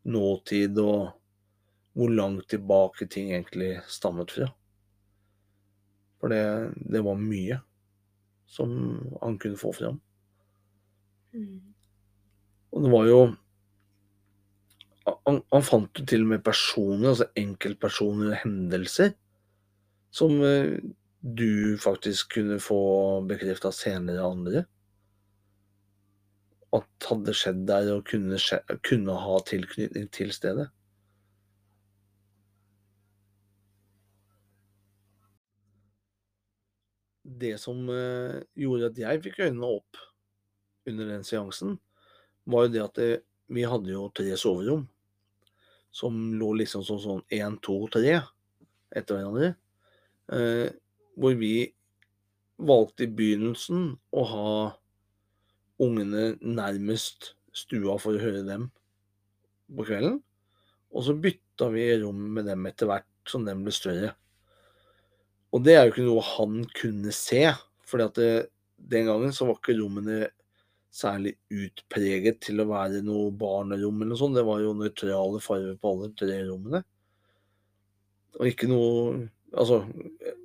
nåtid, 0.10 0.80
og 0.82 1.12
hvor 1.98 2.14
langt 2.14 2.48
tilbake 2.50 3.10
ting 3.12 3.34
egentlig 3.34 3.76
stammet 3.92 4.34
fra. 4.34 4.50
For 6.20 6.34
det, 6.34 6.44
det 6.90 7.04
var 7.06 7.20
mye 7.20 7.60
som 8.50 8.72
han 9.22 9.38
kunne 9.40 9.60
få 9.60 9.72
fram. 9.76 10.00
Mm. 11.34 11.60
Og 12.74 12.84
det 12.86 12.92
var 12.92 13.08
jo 13.10 13.20
Han, 15.26 15.40
han 15.50 15.64
fant 15.66 15.98
jo 15.98 16.04
til 16.06 16.22
og 16.22 16.28
med 16.30 16.42
personer, 16.46 17.08
altså 17.10 17.26
enkeltpersoner 17.40 18.28
og 18.30 18.42
hendelser, 18.44 19.16
som 20.14 20.36
eh, 20.46 20.76
du 21.20 21.78
faktisk 21.78 22.34
kunne 22.34 22.60
få 22.64 23.22
bekrefta 23.28 23.72
senere 23.76 24.24
av 24.24 24.38
andre. 24.38 24.64
At 26.76 27.08
hadde 27.10 27.36
skjedd 27.36 27.64
der 27.68 27.90
og 27.96 28.06
kunne, 28.08 28.40
skje, 28.40 28.62
kunne 28.86 29.16
ha 29.20 29.40
tilknytning 29.48 30.08
til 30.16 30.32
stedet. 30.36 30.70
Det 37.40 37.56
som 37.62 37.84
eh, 37.94 38.40
gjorde 38.58 38.90
at 38.90 39.00
jeg 39.00 39.24
fikk 39.26 39.44
øynene 39.46 39.74
opp 39.80 40.00
under 40.90 41.12
den 41.12 41.26
seansen, 41.28 41.78
var 42.50 42.66
jo 42.66 42.74
det 42.74 42.86
at 42.86 42.96
det, 42.98 43.12
vi 43.50 43.66
hadde 43.68 43.92
jo 43.92 44.08
tre 44.16 44.34
soverom 44.38 44.88
som 45.92 46.16
lå 46.38 46.54
liksom 46.60 46.84
sånn 46.86 47.24
én, 47.34 47.58
to, 47.66 47.82
tre 47.92 48.20
etter 48.96 49.18
hverandre. 49.18 49.54
Eh, 51.20 51.22
hvor 51.22 51.36
vi 51.36 51.74
valgte 52.58 53.04
i 53.04 53.12
begynnelsen 53.12 53.98
å 54.12 54.24
ha 54.24 54.54
ungene 55.80 56.38
nærmest 56.42 57.36
stua 57.56 57.98
for 58.00 58.16
å 58.16 58.24
høre 58.24 58.44
dem 58.48 58.70
på 59.76 59.86
kvelden. 59.86 60.22
Og 60.92 61.04
så 61.06 61.14
bytta 61.14 61.70
vi 61.72 62.02
rom 62.02 62.34
med 62.34 62.46
dem 62.46 62.66
etter 62.66 62.88
hvert 62.88 63.08
som 63.28 63.46
dem 63.46 63.64
ble 63.64 63.72
større. 63.72 64.16
Og 65.52 65.64
det 65.64 65.76
er 65.76 65.86
jo 65.86 65.94
ikke 65.94 66.08
noe 66.08 66.26
han 66.36 66.66
kunne 66.78 67.12
se, 67.12 67.48
for 67.86 68.04
den 68.10 69.08
gangen 69.08 69.34
så 69.34 69.48
var 69.48 69.58
ikke 69.58 69.80
rommene 69.80 70.30
særlig 70.90 71.36
utpreget 71.54 72.40
til 72.42 72.62
å 72.62 72.70
være 72.70 73.02
noe 73.06 73.30
barnerom 73.32 74.02
eller 74.02 74.14
noe 74.14 74.20
sånt. 74.20 74.38
Det 74.38 74.46
var 74.46 74.62
jo 74.64 74.76
nøytrale 74.78 75.42
farger 75.42 75.78
på 75.78 75.94
alle 75.94 76.12
tre 76.18 76.40
rommene. 76.48 76.84
Og 78.40 78.50
ikke 78.50 78.70
noe 78.70 79.28
Altså, 79.58 79.82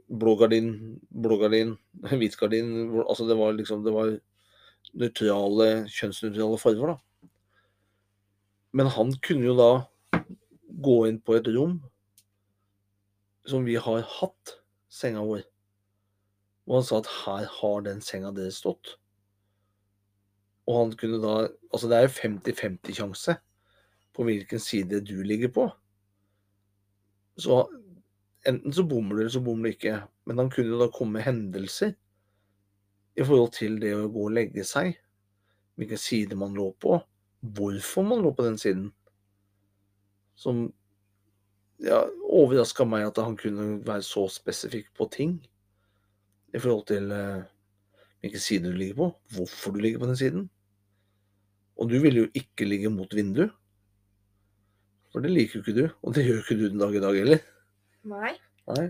blå 0.08 0.36
gardin, 0.40 0.98
blå 1.10 1.36
gardin, 1.40 1.74
hvit 2.20 2.36
gardin 2.40 2.70
Altså, 3.04 3.26
det 3.28 3.36
var 3.38 3.52
liksom 3.52 3.84
Det 3.84 3.92
var 3.94 4.14
nøytrale, 4.94 5.68
kjønnsnøytrale 5.90 6.58
farger, 6.60 6.94
da. 6.94 7.28
Men 8.74 8.90
han 8.90 9.12
kunne 9.22 9.48
jo 9.48 9.56
da 9.58 9.70
gå 10.84 10.96
inn 11.08 11.20
på 11.22 11.36
et 11.38 11.48
rom 11.54 11.78
som 13.48 13.64
vi 13.66 13.76
har 13.80 14.04
hatt 14.18 14.56
senga 14.92 15.22
vår. 15.26 15.44
Og 16.68 16.78
han 16.78 16.86
sa 16.86 17.00
at 17.00 17.10
her 17.24 17.48
har 17.58 17.84
den 17.86 18.00
senga 18.04 18.32
deres 18.34 18.60
stått. 18.62 18.96
Og 20.64 20.78
han 20.80 20.94
kunne 20.96 21.20
da 21.20 21.34
Altså 21.74 21.90
det 21.90 21.98
er 21.98 22.06
jo 22.06 22.14
50-50 22.14 22.98
sjanse 22.98 23.36
på 24.14 24.24
hvilken 24.24 24.62
side 24.62 25.00
du 25.04 25.16
ligger 25.26 25.50
på. 25.52 25.64
Så 27.36 27.64
enten 28.48 28.72
så 28.72 28.84
bommer 28.88 29.16
du, 29.16 29.22
eller 29.22 29.32
så 29.34 29.42
bommer 29.44 29.68
du 29.68 29.74
ikke. 29.74 29.98
Men 30.28 30.40
han 30.42 30.50
kunne 30.52 30.74
jo 30.74 30.80
da 30.80 30.90
komme 30.92 31.18
med 31.18 31.26
hendelser 31.26 31.94
i 33.14 33.24
forhold 33.24 33.52
til 33.54 33.78
det 33.82 33.94
å 33.96 34.10
gå 34.12 34.28
og 34.28 34.34
legge 34.34 34.64
seg. 34.66 34.96
Hvilken 35.78 36.00
side 36.00 36.38
man 36.38 36.54
lå 36.56 36.70
på. 36.82 36.98
Hvorfor 37.54 38.06
man 38.06 38.22
lå 38.24 38.32
på 38.34 38.46
den 38.46 38.58
siden. 38.60 38.88
Som 40.38 40.66
ja, 41.82 42.04
overraska 42.30 42.86
meg 42.88 43.08
at 43.08 43.20
han 43.22 43.36
kunne 43.38 43.80
være 43.86 44.04
så 44.06 44.26
spesifikk 44.32 44.92
på 44.98 45.08
ting. 45.14 45.36
I 46.54 46.60
forhold 46.62 46.86
til 46.90 47.10
eh, 47.14 47.46
hvilken 48.22 48.42
side 48.42 48.70
du 48.70 48.78
ligger 48.78 49.00
på, 49.00 49.08
hvorfor 49.36 49.74
du 49.74 49.82
ligger 49.82 50.02
på 50.02 50.10
den 50.10 50.18
siden. 50.18 50.46
Og 51.76 51.90
du 51.90 51.98
vil 52.02 52.22
jo 52.22 52.28
ikke 52.38 52.68
ligge 52.68 52.92
mot 52.94 53.10
vinduet. 53.14 53.50
For 55.14 55.22
det 55.22 55.30
liker 55.30 55.60
jo 55.60 55.62
ikke 55.62 55.76
du, 55.76 55.84
og 56.02 56.14
det 56.14 56.24
gjør 56.26 56.38
jo 56.40 56.42
ikke 56.42 56.56
du 56.58 56.64
den 56.68 56.80
dag 56.82 56.94
i 56.94 57.02
dag 57.02 57.18
heller. 57.18 57.42
Nei. 58.04 58.34
Nei. 58.68 58.88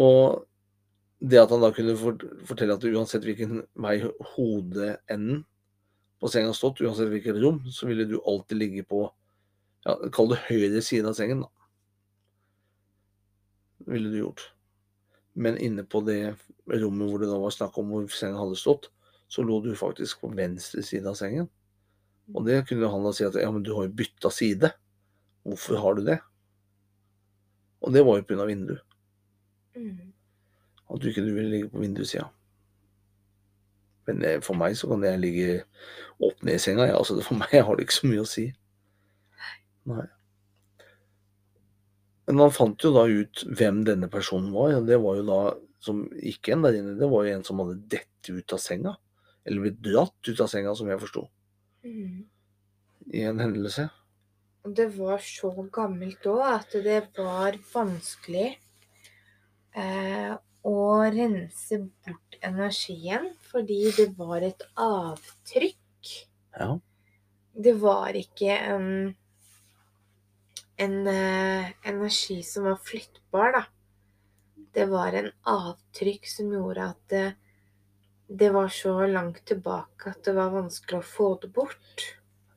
Og 0.00 0.44
det 1.20 1.40
at 1.42 1.52
han 1.52 1.62
da 1.62 1.70
kunne 1.76 1.96
fortelle 2.48 2.76
at 2.76 2.84
uansett 2.88 3.24
hvilken 3.26 3.62
vei 3.80 3.98
hodeenden 4.34 5.42
på 6.20 6.28
senga 6.32 6.52
stått, 6.56 6.80
uansett 6.84 7.10
hvilket 7.12 7.40
rom, 7.40 7.62
så 7.72 7.88
ville 7.88 8.06
du 8.08 8.18
alltid 8.20 8.60
ligge 8.60 8.84
på 8.88 9.06
ja, 9.86 9.96
Kall 10.12 10.32
det 10.32 10.42
høyre 10.50 10.82
side 10.84 11.08
av 11.08 11.16
sengen, 11.16 11.44
da. 11.44 11.48
Ville 13.88 14.10
du 14.12 14.18
gjort. 14.20 14.42
Men 15.32 15.56
inne 15.56 15.86
på 15.88 16.02
det 16.04 16.34
rommet 16.68 17.08
hvor 17.08 17.22
det 17.22 17.30
da 17.30 17.38
var 17.40 17.54
snakk 17.54 17.78
om 17.80 17.92
hvor 17.94 18.08
senga 18.12 18.40
hadde 18.42 18.58
stått, 18.60 18.90
så 19.30 19.44
lå 19.46 19.60
du 19.64 19.72
faktisk 19.78 20.20
på 20.20 20.32
venstre 20.36 20.84
side 20.84 21.08
av 21.08 21.16
sengen. 21.16 21.48
Og 22.34 22.44
det 22.46 22.60
kunne 22.68 22.90
han 22.92 23.06
da 23.06 23.12
si 23.16 23.24
at 23.24 23.38
ja, 23.40 23.48
men 23.52 23.64
du 23.64 23.72
har 23.76 23.88
jo 23.88 23.96
bytta 24.02 24.30
side. 24.34 24.72
Hvorfor 25.48 25.80
har 25.80 25.96
du 25.96 26.04
det? 26.10 26.18
Og 27.80 27.94
det 27.94 28.04
var 28.06 28.20
jo 28.20 28.26
pga. 28.28 28.46
vindu. 28.48 28.76
Mm. 29.76 30.12
At 30.90 31.00
du 31.00 31.08
ikke 31.08 31.24
ville 31.24 31.50
ligge 31.50 31.70
på 31.72 31.80
vindussida. 31.80 32.28
Men 34.08 34.42
for 34.42 34.58
meg 34.58 34.76
så 34.76 34.88
kan 34.90 35.04
jeg 35.06 35.20
ligge 35.22 35.50
opp 36.20 36.42
ned 36.42 36.58
i 36.58 36.62
senga, 36.62 36.88
ja. 36.88 36.96
Altså, 36.98 37.20
for 37.24 37.38
meg 37.38 37.62
har 37.64 37.76
det 37.76 37.86
ikke 37.86 38.00
så 38.00 38.10
mye 38.10 38.24
å 38.24 38.28
si. 38.28 38.46
Nei. 39.90 40.06
Men 42.30 42.44
han 42.44 42.54
fant 42.54 42.84
jo 42.84 42.92
da 42.94 43.06
ut 43.10 43.44
hvem 43.58 43.84
denne 43.86 44.10
personen 44.10 44.52
var, 44.54 44.76
og 44.78 44.88
det 44.88 44.98
var 45.02 45.18
jo 45.18 45.26
da 45.26 45.40
som 45.82 46.02
gikk 46.20 46.50
en 46.52 46.66
der 46.66 46.76
inne, 46.76 46.98
det 47.00 47.08
var 47.10 47.24
jo 47.24 47.36
en 47.36 47.46
som 47.46 47.62
hadde 47.62 47.80
dett 47.90 48.30
ut 48.30 48.54
av 48.54 48.60
senga. 48.62 48.92
Eller 49.48 49.64
blitt 49.64 49.80
dratt 49.82 50.28
ut 50.28 50.42
av 50.44 50.50
senga, 50.52 50.74
som 50.76 50.90
jeg 50.90 51.00
forsto. 51.00 51.24
Mm. 51.86 52.26
I 53.16 53.24
en 53.30 53.40
hendelse. 53.40 53.88
Det 54.64 54.90
var 54.92 55.22
så 55.24 55.50
gammelt 55.72 56.26
òg 56.28 56.42
at 56.44 56.74
det 56.84 56.98
var 57.16 57.56
vanskelig 57.72 58.50
eh, 59.72 60.34
å 60.68 60.80
rense 61.14 61.78
bort 61.80 62.36
energien, 62.44 63.30
fordi 63.48 63.80
det 63.96 64.10
var 64.18 64.44
et 64.44 64.66
avtrykk. 64.76 66.12
Ja. 66.58 66.74
Det 67.56 67.74
var 67.80 68.16
ikke 68.20 68.52
en, 68.52 68.90
en 70.76 70.98
eh, 71.08 71.72
energi 71.88 72.42
som 72.44 72.68
var 72.68 72.76
flyttbar, 72.84 73.56
da. 73.56 73.64
Det 74.76 74.86
var 74.92 75.16
en 75.18 75.32
avtrykk 75.50 76.28
som 76.30 76.52
gjorde 76.52 76.92
at 76.92 77.00
det, 77.10 77.26
det 78.28 78.52
var 78.54 78.68
så 78.68 78.92
langt 79.08 79.40
tilbake 79.48 80.12
at 80.12 80.20
det 80.28 80.36
var 80.36 80.52
vanskelig 80.52 81.00
å 81.00 81.12
få 81.16 81.32
det 81.42 81.54
bort. 81.56 82.10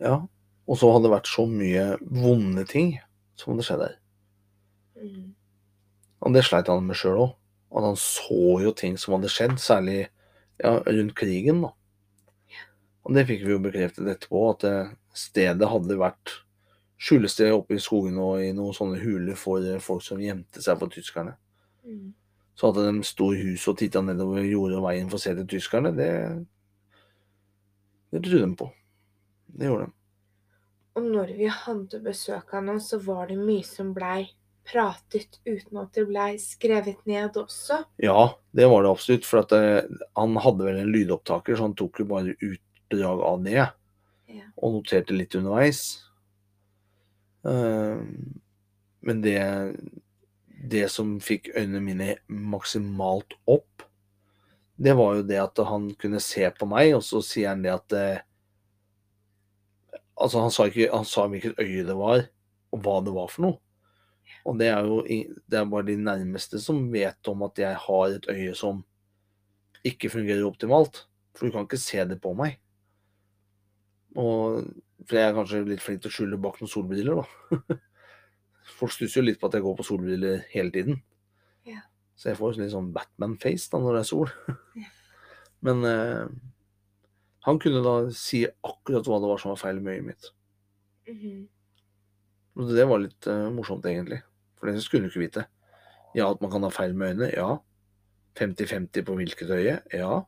ja. 0.04 0.20
Og 0.70 0.80
så 0.80 0.90
hadde 0.94 1.08
det 1.08 1.16
vært 1.18 1.32
så 1.32 1.46
mye 1.50 1.86
vonde 2.02 2.64
ting 2.70 2.96
som 3.40 3.54
hadde 3.54 3.66
skjedd 3.68 3.84
der. 3.84 3.96
Mm. 5.04 5.32
Og 6.24 6.36
det 6.36 6.46
sleit 6.48 6.72
han 6.72 6.86
med 6.88 6.98
sjøl 6.98 7.20
òg. 7.26 7.32
At 7.74 7.88
han 7.88 7.98
så 8.00 8.60
jo 8.62 8.72
ting 8.78 9.00
som 9.02 9.16
hadde 9.18 9.32
skjedd, 9.34 9.58
særlig 9.60 10.06
ja, 10.62 10.78
rundt 10.78 11.16
krigen, 11.18 11.64
da. 11.66 11.74
Og 13.04 13.18
det 13.18 13.26
fikk 13.28 13.44
vi 13.44 13.52
jo 13.56 13.62
bekreftet 13.64 14.08
etterpå, 14.08 14.44
at 14.54 14.66
eh, 14.70 14.92
stedet 15.18 15.68
hadde 15.68 16.00
vært 16.00 16.38
skjulested 17.04 17.52
oppe 17.52 17.76
i 17.76 17.82
skogene 17.84 18.24
og 18.24 18.44
i 18.44 18.54
noen 18.56 18.76
sånne 18.78 19.02
huler 19.02 19.36
for 19.40 19.66
eh, 19.66 19.82
folk 19.84 20.06
som 20.06 20.22
gjemte 20.24 20.64
seg 20.64 20.80
for 20.80 20.94
tyskerne. 20.94 21.34
Mm. 21.84 22.14
Så 22.56 22.70
at 22.70 22.78
de 22.78 23.08
sto 23.08 23.32
i 23.34 23.42
huset 23.42 23.74
og 23.74 23.82
titta 23.82 24.04
nedover 24.06 24.46
jordet 24.46 24.78
og 24.78 24.86
veien 24.86 25.10
for 25.10 25.20
å 25.20 25.24
se 25.26 25.34
til 25.36 25.50
tyskerne, 25.56 25.92
det 25.98 26.14
Det 28.14 28.22
trodde 28.22 28.46
de 28.46 28.56
på. 28.56 28.68
Det 29.58 29.66
gjorde 29.66 29.86
de. 29.88 30.03
Og 30.94 31.06
når 31.10 31.34
vi 31.38 31.50
hadde 31.50 32.02
besøk 32.04 32.54
av 32.54 32.66
noen, 32.68 32.82
så 32.84 33.00
var 33.02 33.28
det 33.32 33.40
mye 33.40 33.66
som 33.66 33.94
blei 33.96 34.28
pratet 34.64 35.40
uten 35.46 35.82
at 35.82 35.96
det 35.96 36.06
blei 36.08 36.36
skrevet 36.40 37.02
ned 37.10 37.36
også. 37.40 37.82
Ja, 38.04 38.36
det 38.56 38.70
var 38.72 38.86
det 38.86 38.94
absolutt. 38.94 39.28
For 39.28 39.44
at 39.44 39.56
eh, 39.58 39.82
han 40.20 40.38
hadde 40.46 40.68
vel 40.68 40.80
en 40.80 40.94
lydopptaker, 40.94 41.58
så 41.58 41.68
han 41.68 41.76
tok 41.80 42.04
jo 42.04 42.08
bare 42.14 42.38
utdrag 42.38 43.26
av 43.26 43.44
det. 43.46 43.66
Ja. 44.32 44.48
Og 44.62 44.78
noterte 44.78 45.18
litt 45.18 45.36
underveis. 45.40 45.84
Eh, 47.48 48.00
men 49.04 49.22
det 49.26 49.42
Det 50.64 50.86
som 50.88 51.18
fikk 51.20 51.50
øynene 51.58 51.82
mine 51.84 52.06
maksimalt 52.32 53.34
opp, 53.52 53.84
det 54.80 54.94
var 54.96 55.18
jo 55.18 55.26
det 55.28 55.42
at 55.42 55.60
han 55.68 55.90
kunne 56.00 56.22
se 56.24 56.48
på 56.56 56.68
meg, 56.72 56.94
og 56.96 57.04
så 57.04 57.20
sier 57.20 57.52
han 57.52 57.66
det 57.66 57.74
at 57.74 57.96
eh, 58.00 58.22
Altså, 60.14 60.44
han 60.44 60.52
sa 60.54 60.68
ikke 60.70 60.92
Han 60.94 61.06
sa 61.10 61.26
hvilket 61.28 61.60
øye 61.62 61.86
det 61.88 61.96
var, 61.98 62.28
og 62.74 62.82
hva 62.86 62.98
det 63.06 63.14
var 63.16 63.32
for 63.32 63.48
noe. 63.48 63.60
Og 64.48 64.58
det 64.60 64.68
er 64.72 64.88
jo 64.88 65.02
det 65.04 65.60
er 65.60 65.70
bare 65.70 65.88
de 65.88 65.96
nærmeste 66.00 66.60
som 66.62 66.82
vet 66.92 67.32
om 67.32 67.46
at 67.48 67.60
jeg 67.60 67.80
har 67.86 68.06
et 68.12 68.28
øye 68.32 68.56
som 68.58 68.84
ikke 69.88 70.12
fungerer 70.12 70.46
optimalt. 70.48 71.06
For 71.34 71.48
du 71.48 71.56
kan 71.56 71.66
ikke 71.68 71.82
se 71.82 72.04
det 72.08 72.20
på 72.22 72.34
meg. 72.38 72.60
Og 74.20 74.64
for 75.08 75.18
jeg 75.18 75.30
er 75.30 75.36
kanskje 75.36 75.64
litt 75.68 75.84
flink 75.84 76.04
til 76.04 76.12
å 76.12 76.16
skjule 76.16 76.40
bak 76.40 76.60
noen 76.62 76.72
solbriller, 76.72 77.24
da. 77.24 77.80
Folk 78.78 78.94
stusser 78.96 79.20
jo 79.20 79.28
litt 79.28 79.40
på 79.42 79.50
at 79.50 79.58
jeg 79.58 79.66
går 79.66 79.76
på 79.80 79.86
solbriller 79.88 80.44
hele 80.54 80.72
tiden. 80.76 81.02
Ja. 81.68 81.82
Så 82.16 82.32
jeg 82.32 82.40
får 82.40 82.60
litt 82.62 82.72
sånn 82.72 82.94
Batman-face 82.96 83.72
da 83.74 83.82
når 83.84 83.98
det 83.98 84.04
er 84.04 84.10
sol. 84.12 84.32
Ja. 84.80 84.90
Men 85.66 85.88
eh, 85.88 86.28
han 87.44 87.60
kunne 87.60 87.82
da 87.84 87.96
si 88.16 88.46
akkurat 88.48 89.08
hva 89.08 89.20
det 89.20 89.30
var 89.32 89.42
som 89.42 89.52
var 89.52 89.60
feil 89.60 89.82
med 89.84 89.98
øyet 89.98 90.08
mitt. 90.08 90.30
Mhm. 91.10 91.42
Og 92.54 92.70
det 92.70 92.86
var 92.88 93.02
litt 93.02 93.28
uh, 93.28 93.50
morsomt, 93.52 93.86
egentlig. 93.90 94.22
For 94.60 94.70
det 94.70 94.84
skulle 94.84 95.08
du 95.08 95.12
ikke 95.12 95.26
vite. 95.26 95.46
Ja, 96.14 96.30
at 96.30 96.42
man 96.42 96.52
kan 96.54 96.64
ha 96.64 96.70
feil 96.72 96.94
med 96.96 97.16
øynene. 97.16 97.32
Ja. 97.34 97.58
50-50 98.40 99.06
på 99.06 99.16
hvilket 99.18 99.50
øye. 99.50 99.80
Ja. 99.94 100.22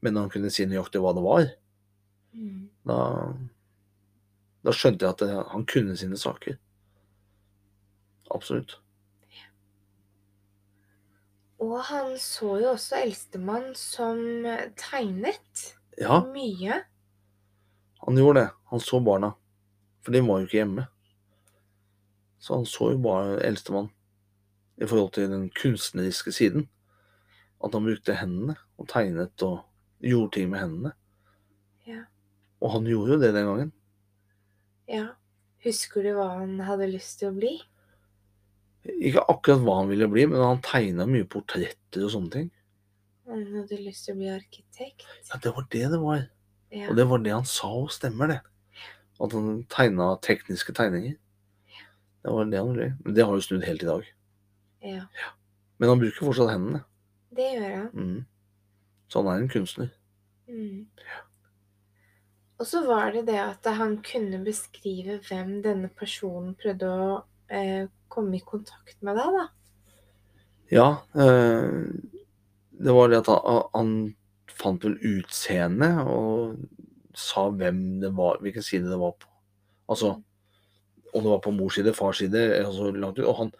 Men 0.00 0.16
han 0.16 0.30
kunne 0.30 0.52
si 0.54 0.64
nøyaktig 0.70 1.02
hva 1.02 1.12
det 1.16 1.24
var. 1.26 1.50
Mm. 2.34 2.70
Da, 2.86 2.98
da 4.64 4.74
skjønte 4.74 5.04
jeg 5.04 5.16
at 5.16 5.26
det, 5.26 5.44
han 5.50 5.66
kunne 5.66 5.98
sine 5.98 6.16
saker. 6.18 6.56
Absolutt. 8.34 8.78
Og 11.64 11.78
han 11.88 12.16
så 12.20 12.56
jo 12.60 12.72
også 12.74 12.98
eldstemann 13.02 13.72
som 13.78 14.20
tegnet 14.78 15.68
Ja, 16.00 16.20
mye. 16.26 16.80
han 18.04 18.18
gjorde 18.18 18.40
det. 18.40 18.50
Han 18.70 18.80
så 18.80 19.00
barna. 19.00 19.34
For 20.04 20.12
de 20.12 20.20
var 20.26 20.40
jo 20.40 20.48
ikke 20.48 20.60
hjemme. 20.60 20.86
Så 22.38 22.58
han 22.58 22.66
så 22.68 22.90
jo 22.92 22.98
bare 23.00 23.38
eldstemann 23.46 23.88
i 24.76 24.86
forhold 24.86 25.12
til 25.14 25.30
den 25.30 25.46
kunstneriske 25.54 26.32
siden. 26.34 26.66
At 27.64 27.72
han 27.72 27.86
brukte 27.86 28.16
hendene 28.18 28.56
og 28.76 28.88
tegnet 28.90 29.42
og 29.46 29.62
gjorde 30.04 30.34
ting 30.36 30.50
med 30.50 30.60
hendene. 30.60 30.92
Ja. 31.86 32.02
Og 32.60 32.74
han 32.74 32.88
gjorde 32.90 33.14
jo 33.14 33.20
det 33.22 33.34
den 33.36 33.46
gangen. 33.50 33.72
ja. 34.88 35.12
Husker 35.64 36.04
du 36.04 36.10
hva 36.12 36.26
han 36.42 36.58
hadde 36.60 36.90
lyst 36.92 37.22
til 37.22 37.30
å 37.30 37.36
bli? 37.38 37.54
Ikke 38.84 39.22
akkurat 39.32 39.62
hva 39.64 39.78
han 39.78 39.88
ville 39.88 40.04
bli, 40.12 40.26
men 40.28 40.42
han 40.44 40.58
tegna 40.60 41.06
mye 41.08 41.24
portretter 41.24 42.04
og 42.04 42.10
sånne 42.12 42.32
ting. 42.34 42.50
Han 43.28 43.44
hadde 43.54 43.80
lyst 43.80 44.06
til 44.06 44.16
å 44.16 44.20
bli 44.20 44.30
arkitekt. 44.32 45.06
Ja, 45.30 45.38
det 45.40 45.54
var 45.56 45.68
det 45.72 45.84
det 45.94 46.00
var. 46.02 46.26
Ja. 46.74 46.88
Og 46.90 46.98
det 46.98 47.06
var 47.08 47.22
det 47.24 47.32
han 47.32 47.46
sa, 47.48 47.70
og 47.84 47.92
stemmer 47.94 48.32
det. 48.32 48.40
At 49.22 49.32
han 49.32 49.62
tegna 49.70 50.10
tekniske 50.22 50.74
tegninger. 50.76 51.16
Det 52.24 52.32
var 52.32 52.48
det 52.50 52.60
han 52.60 52.72
ville. 52.72 52.90
Men 53.04 53.16
det 53.16 53.24
har 53.24 53.36
jo 53.36 53.44
snudd 53.44 53.66
helt 53.68 53.82
i 53.82 53.90
dag. 53.90 54.12
ja. 54.84 55.06
Men 55.78 55.90
han 55.90 55.98
bruker 55.98 56.26
fortsatt 56.28 56.52
hendene. 56.52 56.84
Det 57.34 57.46
gjør 57.56 57.70
han. 57.74 57.88
Mm. 57.92 58.24
Så 59.10 59.20
han 59.20 59.30
er 59.32 59.42
en 59.42 59.50
kunstner. 59.50 59.88
Mm. 60.48 60.86
Og 62.62 62.68
så 62.70 62.84
var 62.86 63.10
det 63.12 63.24
det 63.26 63.40
at 63.42 63.66
han 63.76 63.96
kunne 64.06 64.38
beskrive 64.44 65.18
hvem 65.26 65.56
denne 65.64 65.90
personen 65.90 66.54
prøvde 66.58 66.88
å 66.88 67.08
eh, 67.50 67.90
komme 68.08 68.38
i 68.38 68.44
kontakt 68.46 69.00
med 69.02 69.18
deg, 69.18 69.38
da. 69.40 69.46
Ja, 70.72 70.88
eh, 71.18 71.82
det 72.84 72.92
var 72.92 73.10
det 73.10 73.22
at 73.22 73.30
han, 73.32 73.62
han 73.74 73.92
fant 74.54 74.84
vel 74.84 74.98
utseendet 75.00 76.04
og 76.04 76.58
sa 77.16 77.46
hvem 77.54 78.00
det 78.02 78.10
var, 78.16 78.40
hvilken 78.42 78.64
side 78.64 78.90
det 78.90 79.00
var 79.00 79.14
på. 79.18 79.30
Altså 79.90 80.16
om 81.14 81.22
det 81.22 81.30
var 81.30 81.42
på 81.44 81.52
mors 81.54 81.76
side, 81.78 81.94
fars 81.94 82.18
side, 82.18 82.40
altså 82.58 82.90
langt 82.90 83.20
ut. 83.20 83.26
Og 83.30 83.36
han, 83.38 83.52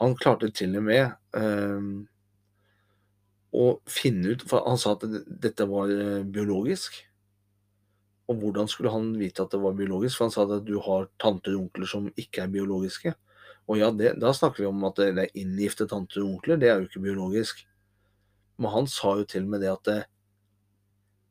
han 0.00 0.14
klarte 0.16 0.48
til 0.50 0.78
og 0.80 0.86
med 0.86 1.10
øh, 1.36 1.88
å 3.52 3.64
finne 3.84 4.32
ut 4.32 4.44
For 4.48 4.64
han 4.64 4.80
sa 4.80 4.94
at 4.96 5.04
dette 5.44 5.66
var 5.68 5.92
eh, 5.92 6.22
biologisk. 6.24 6.96
Og 8.32 8.38
hvordan 8.40 8.70
skulle 8.70 8.94
han 8.94 9.10
vite 9.20 9.44
at 9.44 9.52
det 9.52 9.60
var 9.60 9.76
biologisk? 9.76 10.16
For 10.16 10.30
han 10.30 10.32
sa 10.32 10.46
at 10.46 10.64
du 10.64 10.78
har 10.86 11.10
tanter 11.20 11.58
og 11.58 11.66
onkler 11.66 11.90
som 11.90 12.08
ikke 12.16 12.46
er 12.46 12.54
biologiske. 12.54 13.12
Og 13.68 13.78
ja, 13.78 13.92
det, 13.94 14.14
da 14.22 14.32
snakker 14.34 14.64
vi 14.64 14.70
om 14.70 14.88
at 14.88 14.96
det 15.02 15.26
er 15.26 15.36
inngifte 15.38 15.86
tanter 15.90 16.24
og 16.24 16.38
onkler. 16.38 16.58
Det 16.58 16.70
er 16.70 16.80
jo 16.80 16.88
ikke 16.88 17.04
biologisk. 17.10 17.66
Men 18.62 18.70
han 18.76 18.86
sa 18.90 19.16
jo 19.18 19.26
til 19.26 19.46
og 19.46 19.54
med 19.54 19.64
det 19.64 19.72
at 19.72 19.90
eh, 19.90 20.08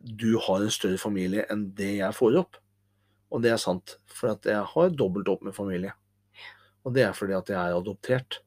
du 0.02 0.36
har 0.42 0.64
en 0.66 0.74
større 0.74 1.00
familie 1.00 1.46
enn 1.54 1.70
det 1.78 1.94
jeg 2.02 2.18
får 2.18 2.40
opp. 2.42 2.58
Og 3.32 3.44
det 3.44 3.54
er 3.54 3.60
sant, 3.62 3.96
for 4.12 4.34
at 4.34 4.48
jeg 4.50 4.60
har 4.74 4.96
dobbelt 5.00 5.30
opp 5.32 5.44
med 5.48 5.56
familie. 5.56 5.94
Og 6.84 6.96
det 6.96 7.06
er 7.06 7.14
fordi 7.16 7.38
at 7.38 7.52
jeg 7.54 7.60
er 7.60 7.78
adoptert. 7.78 8.42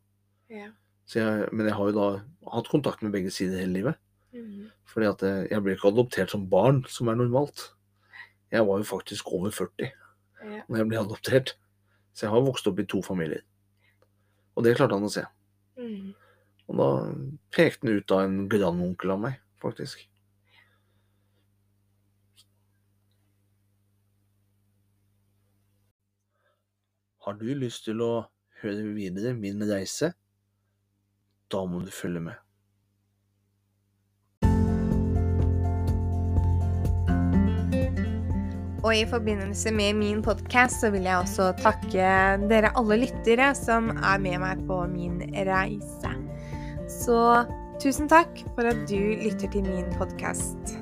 Ja. 0.52 0.68
Så 1.08 1.20
jeg, 1.22 1.48
men 1.52 1.68
jeg 1.68 1.76
har 1.78 1.90
jo 1.90 1.96
da 1.96 2.08
hatt 2.56 2.68
kontakt 2.72 3.04
med 3.04 3.14
begge 3.14 3.32
sider 3.32 3.62
hele 3.62 3.78
livet. 3.78 4.00
Mm. 4.34 4.66
Fordi 4.90 5.08
at 5.08 5.24
eh, 5.24 5.40
jeg 5.52 5.64
ble 5.64 5.76
ikke 5.76 5.92
adoptert 5.94 6.34
som 6.34 6.44
barn, 6.50 6.82
som 6.90 7.08
er 7.08 7.16
normalt. 7.20 7.70
Jeg 8.52 8.66
var 8.68 8.82
jo 8.82 8.88
faktisk 8.88 9.32
over 9.32 9.54
40 9.54 9.92
Ja. 10.44 10.60
når 10.68 10.76
jeg 10.76 10.88
ble 10.90 11.00
adoptert. 11.00 11.54
Så 12.12 12.26
jeg 12.26 12.34
har 12.34 12.44
vokst 12.44 12.66
opp 12.68 12.78
i 12.82 12.84
to 12.86 13.00
familier. 13.02 13.40
Og 14.54 14.66
det 14.66 14.76
klarte 14.76 14.98
han 14.98 15.06
å 15.06 15.12
se. 15.12 15.24
Mm. 15.80 16.12
Og 16.70 16.80
da 16.80 16.88
pekte 17.52 17.86
han 17.88 18.00
ut 18.00 18.14
av 18.14 18.24
en 18.24 18.36
grandonkel 18.50 19.14
av 19.14 19.24
meg, 19.26 19.40
faktisk. 19.62 20.06
Har 27.24 27.36
du 27.40 27.46
lyst 27.56 27.86
til 27.86 28.02
å 28.04 28.26
høre 28.60 28.90
videre 28.96 29.32
min 29.36 29.62
reise? 29.64 30.12
Da 31.52 31.62
må 31.68 31.80
du 31.84 31.92
følge 31.92 32.20
med. 32.20 32.40
Og 38.84 38.92
i 38.92 39.06
forbindelse 39.08 39.72
med 39.72 39.96
min 39.96 40.20
podkast 40.24 40.84
så 40.84 40.90
vil 40.92 41.08
jeg 41.08 41.16
også 41.16 41.54
takke 41.62 42.10
dere 42.50 42.74
alle 42.76 43.00
lyttere 43.06 43.54
som 43.56 43.88
er 43.96 44.20
med 44.20 44.44
meg 44.44 44.68
på 44.68 44.82
min 44.92 45.22
reise. 45.48 46.23
Så 47.04 47.16
tusen 47.82 48.08
takk 48.08 48.38
for 48.54 48.64
at 48.70 48.86
du 48.88 48.96
lytter 49.20 49.50
til 49.52 49.66
min 49.68 49.90
podkast. 49.98 50.78